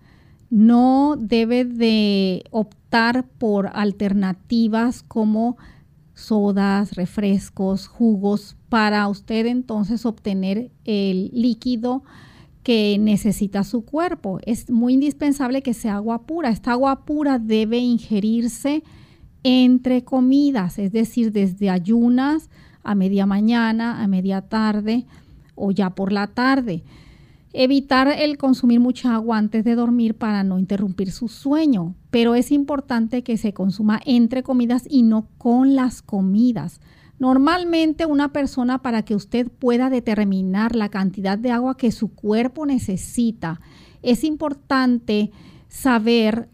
[0.50, 5.56] No debe de optar por alternativas como
[6.14, 12.02] sodas, refrescos, jugos, para usted entonces obtener el líquido
[12.62, 14.38] que necesita su cuerpo.
[14.44, 16.50] Es muy indispensable que sea agua pura.
[16.50, 18.82] Esta agua pura debe ingerirse
[19.42, 22.50] entre comidas, es decir, desde ayunas
[22.82, 25.06] a media mañana, a media tarde
[25.60, 26.82] o ya por la tarde.
[27.52, 32.52] Evitar el consumir mucha agua antes de dormir para no interrumpir su sueño, pero es
[32.52, 36.80] importante que se consuma entre comidas y no con las comidas.
[37.18, 42.66] Normalmente una persona para que usted pueda determinar la cantidad de agua que su cuerpo
[42.66, 43.60] necesita,
[44.02, 45.30] es importante
[45.68, 46.48] saber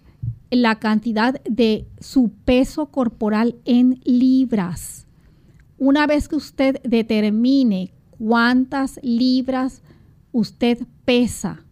[0.50, 5.07] la cantidad de su peso corporal en libras.
[5.78, 9.82] Una vez que usted determine cuántas libras
[10.32, 11.62] usted pesa.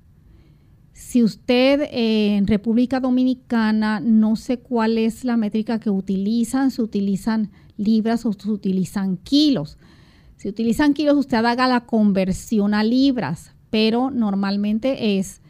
[0.92, 6.82] Si usted eh, en República Dominicana no sé cuál es la métrica que utilizan, se
[6.82, 9.76] utilizan libras o se utilizan kilos.
[10.36, 15.40] Si utilizan kilos, usted haga la conversión a libras, pero normalmente es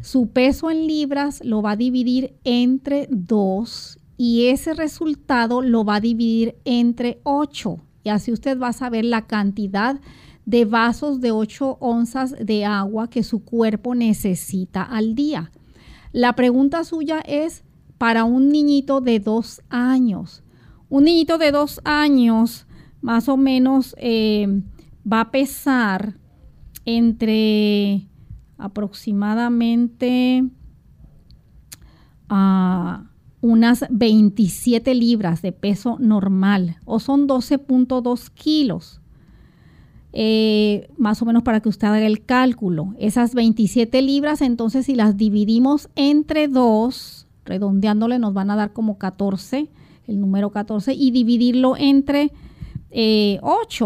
[0.00, 5.96] su peso en libras lo va a dividir entre 2 y ese resultado lo va
[5.96, 7.78] a dividir entre 8.
[8.04, 10.00] Y así usted va a saber la cantidad de
[10.64, 15.52] vasos de 8 onzas de agua que su cuerpo necesita al día.
[16.12, 17.64] La pregunta suya es
[17.98, 20.42] para un niñito de dos años.
[20.88, 22.66] Un niñito de dos años
[23.02, 24.62] más o menos eh,
[25.10, 26.14] va a pesar
[26.84, 28.08] entre
[28.56, 30.44] aproximadamente
[32.28, 33.04] a
[33.40, 39.00] unas 27 libras de peso normal o son 12.2 kilos.
[40.20, 42.92] Eh, más o menos para que usted haga el cálculo.
[42.98, 48.98] Esas 27 libras, entonces si las dividimos entre dos, redondeándole nos van a dar como
[48.98, 49.68] 14,
[50.08, 52.32] el número 14, y dividirlo entre
[52.90, 53.38] 8, eh,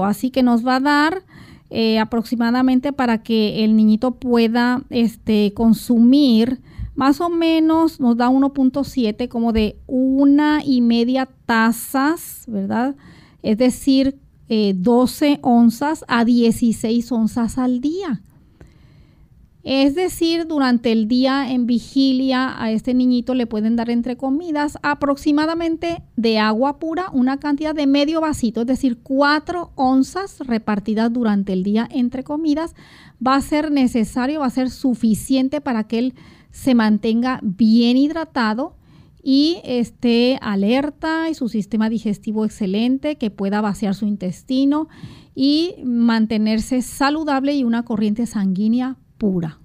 [0.07, 1.23] así que nos va a dar
[1.69, 6.63] eh, aproximadamente para que el niñito pueda este, consumir
[6.95, 12.97] más o menos nos da 1.7 como de una y media tazas, ¿verdad?
[13.43, 14.17] Es decir,
[14.75, 18.21] 12 eh, onzas a 16 onzas al día.
[19.65, 24.77] Es decir, durante el día en vigilia a este niñito le pueden dar entre comidas
[24.83, 31.53] aproximadamente de agua pura una cantidad de medio vasito, es decir, cuatro onzas repartidas durante
[31.53, 32.75] el día entre comidas.
[33.25, 36.15] Va a ser necesario, va a ser suficiente para que él
[36.51, 38.75] se mantenga bien hidratado
[39.23, 44.89] y esté alerta y su sistema digestivo excelente, que pueda vaciar su intestino
[45.35, 49.61] y mantenerse saludable y una corriente sanguínea pura.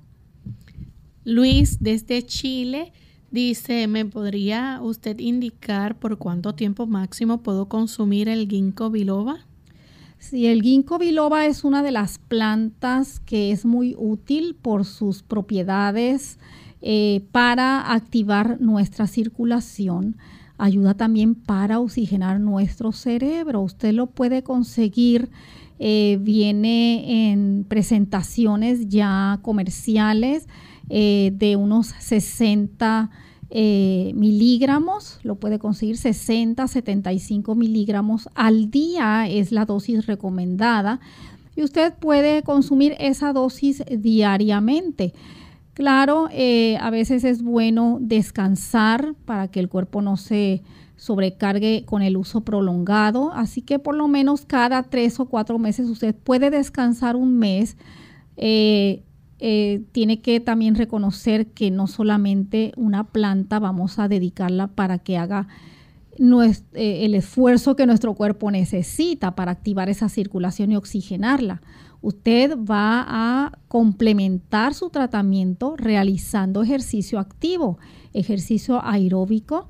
[1.24, 2.94] Luis desde Chile
[3.32, 9.46] dice, ¿me podría usted indicar por cuánto tiempo máximo puedo consumir el ginkgo biloba?
[10.20, 15.22] Sí, el ginkgo biloba es una de las plantas que es muy útil por sus
[15.22, 16.40] propiedades
[16.90, 20.16] eh, para activar nuestra circulación.
[20.58, 23.60] Ayuda también para oxigenar nuestro cerebro.
[23.62, 25.30] Usted lo puede conseguir
[25.80, 30.48] eh, viene en presentaciones ya comerciales
[30.90, 33.12] eh, de unos 60
[33.50, 41.00] eh, miligramos, lo puede conseguir 60, 75 miligramos al día es la dosis recomendada
[41.56, 45.14] y usted puede consumir esa dosis diariamente.
[45.78, 50.64] Claro, a veces es bueno descansar para que el cuerpo no se
[50.96, 53.32] sobrecargue con el uso prolongado.
[53.32, 57.78] Así que por lo menos cada tres o cuatro meses usted puede descansar un mes.
[58.38, 59.04] Eh,
[59.38, 65.16] eh, tiene que también reconocer que no solamente una planta vamos a dedicarla para que
[65.16, 65.48] haga
[66.20, 71.62] eh, el esfuerzo que nuestro cuerpo necesita para activar esa circulación y oxigenarla.
[72.02, 77.80] Usted va a complementar su tratamiento realizando ejercicio activo,
[78.14, 79.68] ejercicio aeróbico,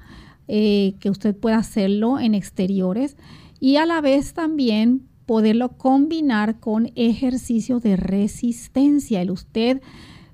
[0.48, 3.18] eh, que usted pueda hacerlo en exteriores
[3.60, 9.82] y a la vez también poderlo combinar con ejercicio de resistencia, el usted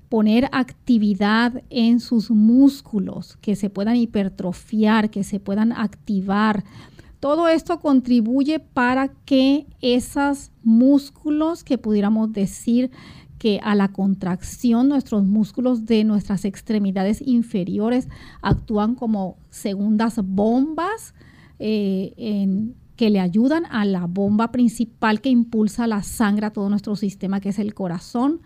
[0.08, 6.62] poner actividad en sus músculos, que se puedan hipertrofiar, que se puedan activar.
[7.24, 12.90] Todo esto contribuye para que esos músculos que pudiéramos decir
[13.38, 18.08] que a la contracción nuestros músculos de nuestras extremidades inferiores
[18.42, 21.14] actúan como segundas bombas
[21.58, 26.94] eh, que le ayudan a la bomba principal que impulsa la sangre a todo nuestro
[26.94, 28.42] sistema, que es el corazón.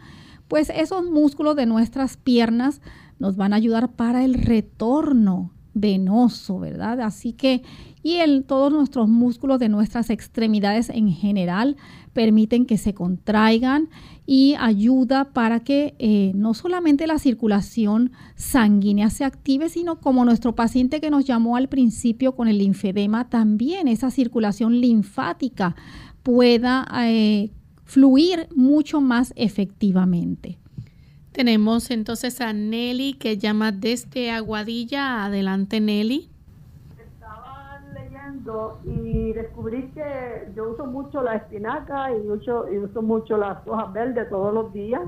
[0.46, 2.80] Pues esos músculos de nuestras piernas
[3.18, 5.50] nos van a ayudar para el retorno
[5.80, 7.00] venoso, ¿verdad?
[7.00, 7.62] Así que,
[8.02, 11.76] y el, todos nuestros músculos de nuestras extremidades en general
[12.12, 13.88] permiten que se contraigan
[14.26, 20.54] y ayuda para que eh, no solamente la circulación sanguínea se active, sino como nuestro
[20.54, 25.76] paciente que nos llamó al principio con el linfedema, también esa circulación linfática
[26.22, 27.50] pueda eh,
[27.84, 30.58] fluir mucho más efectivamente.
[31.32, 35.24] Tenemos entonces a Nelly que llama desde Aguadilla.
[35.24, 36.30] Adelante Nelly
[38.84, 43.92] y descubrí que yo uso mucho la espinaca y uso, y uso mucho las hojas
[43.92, 45.02] verdes todos los días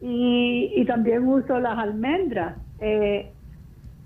[0.00, 2.56] y, y también uso las almendras.
[2.80, 3.30] Eh,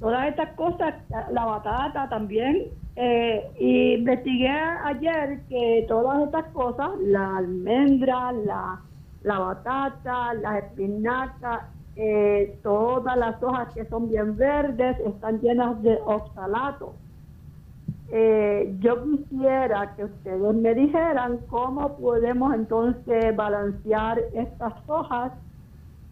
[0.00, 0.94] todas estas cosas,
[1.30, 2.64] la batata también.
[2.96, 8.80] Eh, y investigué ayer que todas estas cosas, la almendra, la,
[9.24, 11.62] la batata, las espinacas,
[11.96, 16.94] eh, todas las hojas que son bien verdes están llenas de oxalato.
[18.10, 25.32] Eh, yo quisiera que ustedes me dijeran cómo podemos entonces balancear estas hojas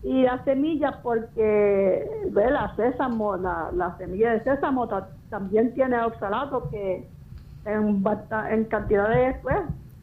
[0.03, 4.89] y las semillas porque ve la sésamo la, semilla de sésamo
[5.29, 7.07] también tiene oxalato que
[7.67, 8.03] en,
[8.51, 9.59] en cantidades pues,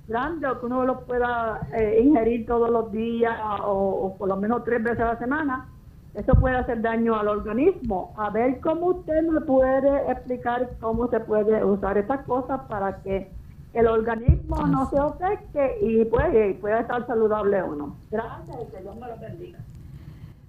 [0.10, 4.84] grandes que uno lo pueda eh, ingerir todos los días o por lo menos tres
[4.84, 5.70] veces a la semana
[6.16, 8.14] eso puede hacer daño al organismo.
[8.18, 13.30] A ver cómo usted me puede explicar cómo se puede usar estas cosas para que
[13.74, 17.96] el organismo no se afecte y puede, pueda estar saludable o no.
[18.10, 19.60] Gracias y que Dios me lo bendiga.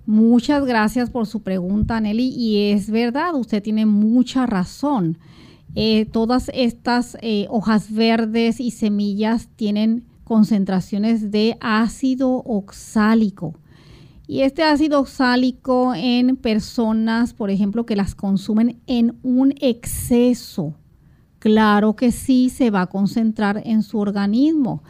[0.06, 2.32] Muchas gracias por su pregunta, Nelly.
[2.34, 5.18] Y es verdad, usted tiene mucha razón.
[5.75, 13.55] Eh, todas estas eh, hojas verdes y semillas tienen concentraciones de ácido oxálico.
[14.27, 20.75] Y este ácido oxálico en personas, por ejemplo, que las consumen en un exceso,
[21.41, 24.85] claro que sí se va a concentrar en su organismo.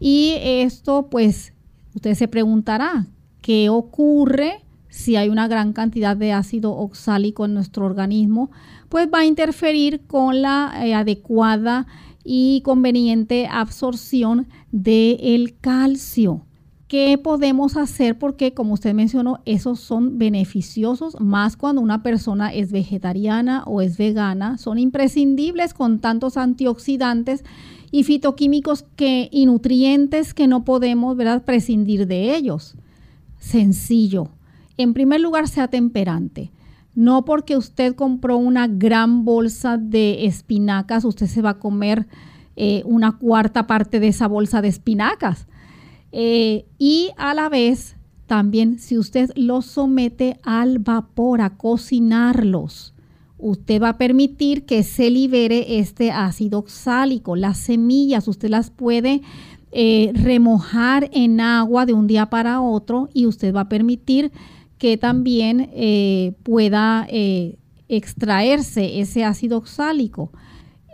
[0.00, 1.52] Y esto, pues,
[1.94, 3.06] usted se preguntará,
[3.42, 8.50] ¿qué ocurre si hay una gran cantidad de ácido oxálico en nuestro organismo?
[8.90, 11.86] Pues va a interferir con la eh, adecuada
[12.22, 16.44] y conveniente absorción del calcio
[16.90, 18.18] ¿Qué podemos hacer?
[18.18, 23.96] Porque como usted mencionó, esos son beneficiosos más cuando una persona es vegetariana o es
[23.96, 24.58] vegana.
[24.58, 27.44] Son imprescindibles con tantos antioxidantes
[27.92, 31.44] y fitoquímicos y nutrientes que no podemos ¿verdad?
[31.44, 32.74] prescindir de ellos.
[33.38, 34.30] Sencillo.
[34.76, 36.50] En primer lugar, sea temperante.
[36.94, 42.06] No porque usted compró una gran bolsa de espinacas, usted se va a comer
[42.56, 45.46] eh, una cuarta parte de esa bolsa de espinacas.
[46.12, 52.94] Eh, y a la vez, también si usted los somete al vapor, a cocinarlos,
[53.38, 57.36] usted va a permitir que se libere este ácido oxálico.
[57.36, 59.22] Las semillas usted las puede
[59.72, 64.32] eh, remojar en agua de un día para otro y usted va a permitir
[64.80, 67.06] que también eh, pueda
[67.88, 70.32] extraerse ese ácido oxálico.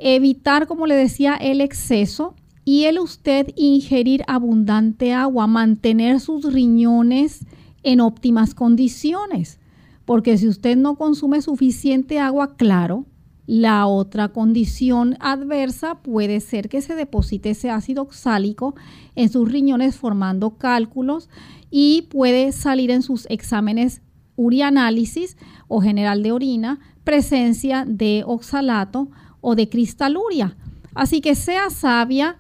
[0.01, 2.35] Evitar, como le decía, el exceso
[2.65, 7.47] y el usted ingerir abundante agua, mantener sus riñones
[7.85, 9.61] en óptimas condiciones.
[10.05, 13.07] Porque si usted no consume suficiente agua, claro,
[13.47, 18.75] la otra condición adversa puede ser que se deposite ese ácido oxálico
[19.15, 21.29] en sus riñones formando cálculos
[21.71, 24.03] y puede salir en sus exámenes
[24.35, 25.37] urianálisis
[25.69, 29.09] o general de orina presencia de oxalato
[29.41, 30.57] o de cristaluria.
[30.95, 32.37] Así que sea sabia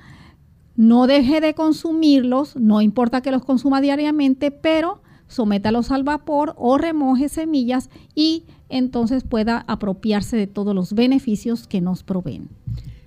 [0.75, 6.79] no deje de consumirlos, no importa que los consuma diariamente, pero sométalos al vapor o
[6.79, 12.49] remoje semillas y entonces pueda apropiarse de todos los beneficios que nos proveen.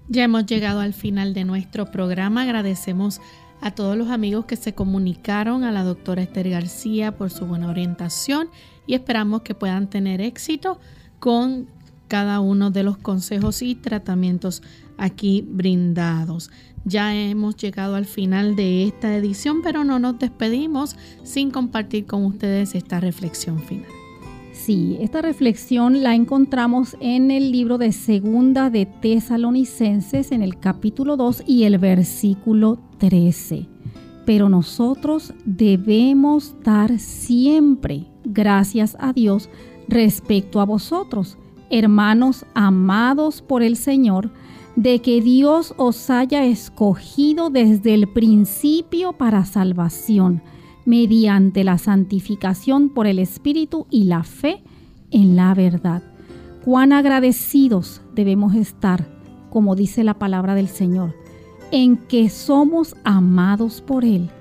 [0.07, 2.41] Ya hemos llegado al final de nuestro programa.
[2.41, 3.21] Agradecemos
[3.61, 7.69] a todos los amigos que se comunicaron, a la doctora Esther García por su buena
[7.69, 8.49] orientación
[8.87, 10.79] y esperamos que puedan tener éxito
[11.19, 11.67] con
[12.07, 14.63] cada uno de los consejos y tratamientos
[14.97, 16.49] aquí brindados.
[16.85, 22.25] Ya hemos llegado al final de esta edición, pero no nos despedimos sin compartir con
[22.25, 23.98] ustedes esta reflexión final.
[24.65, 31.15] Sí, esta reflexión la encontramos en el libro de Segunda de Tesalonicenses en el capítulo
[31.15, 33.67] 2 y el versículo 13.
[34.25, 39.49] Pero nosotros debemos dar siempre gracias a Dios
[39.87, 41.37] respecto a vosotros,
[41.69, 44.29] hermanos amados por el Señor,
[44.75, 50.43] de que Dios os haya escogido desde el principio para salvación,
[50.89, 54.63] mediante la santificación por el Espíritu y la fe
[55.11, 56.01] en la verdad.
[56.65, 59.05] Cuán agradecidos debemos estar,
[59.51, 61.13] como dice la palabra del Señor,
[61.69, 64.31] en que somos amados por Él,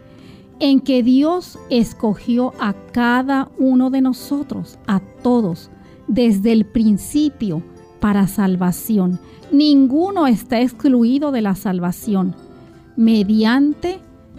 [0.59, 5.71] en que Dios escogió a cada uno de nosotros, a todos,
[6.07, 7.63] desde el principio
[8.01, 9.21] para salvación
[9.53, 12.35] Ninguno está excluido de la salvación
[12.97, 13.99] mediante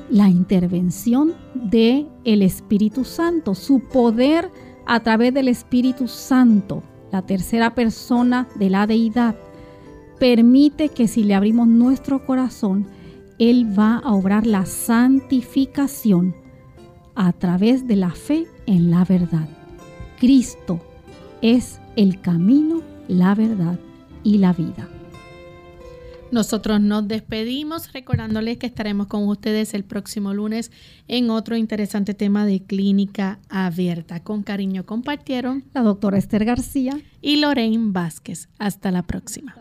[0.10, 4.51] la intervención de el Espíritu Santo, su poder
[4.86, 9.36] a través del Espíritu Santo, la tercera persona de la deidad,
[10.20, 12.88] permite que si le abrimos nuestro corazón,
[13.38, 16.36] Él va a obrar la santificación
[17.16, 19.47] a través de la fe en la verdad.
[20.20, 20.80] Cristo
[21.41, 23.80] es el camino, la verdad
[24.24, 24.88] y la vida.
[26.32, 30.71] Nosotros nos despedimos recordándoles que estaremos con ustedes el próximo lunes
[31.07, 34.23] en otro interesante tema de clínica abierta.
[34.23, 38.47] Con cariño compartieron la doctora Esther García y Lorraine Vázquez.
[38.59, 39.55] Hasta la próxima.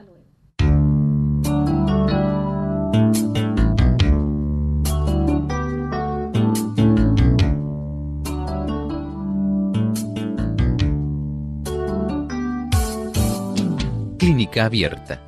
[14.18, 15.27] Clínica abierta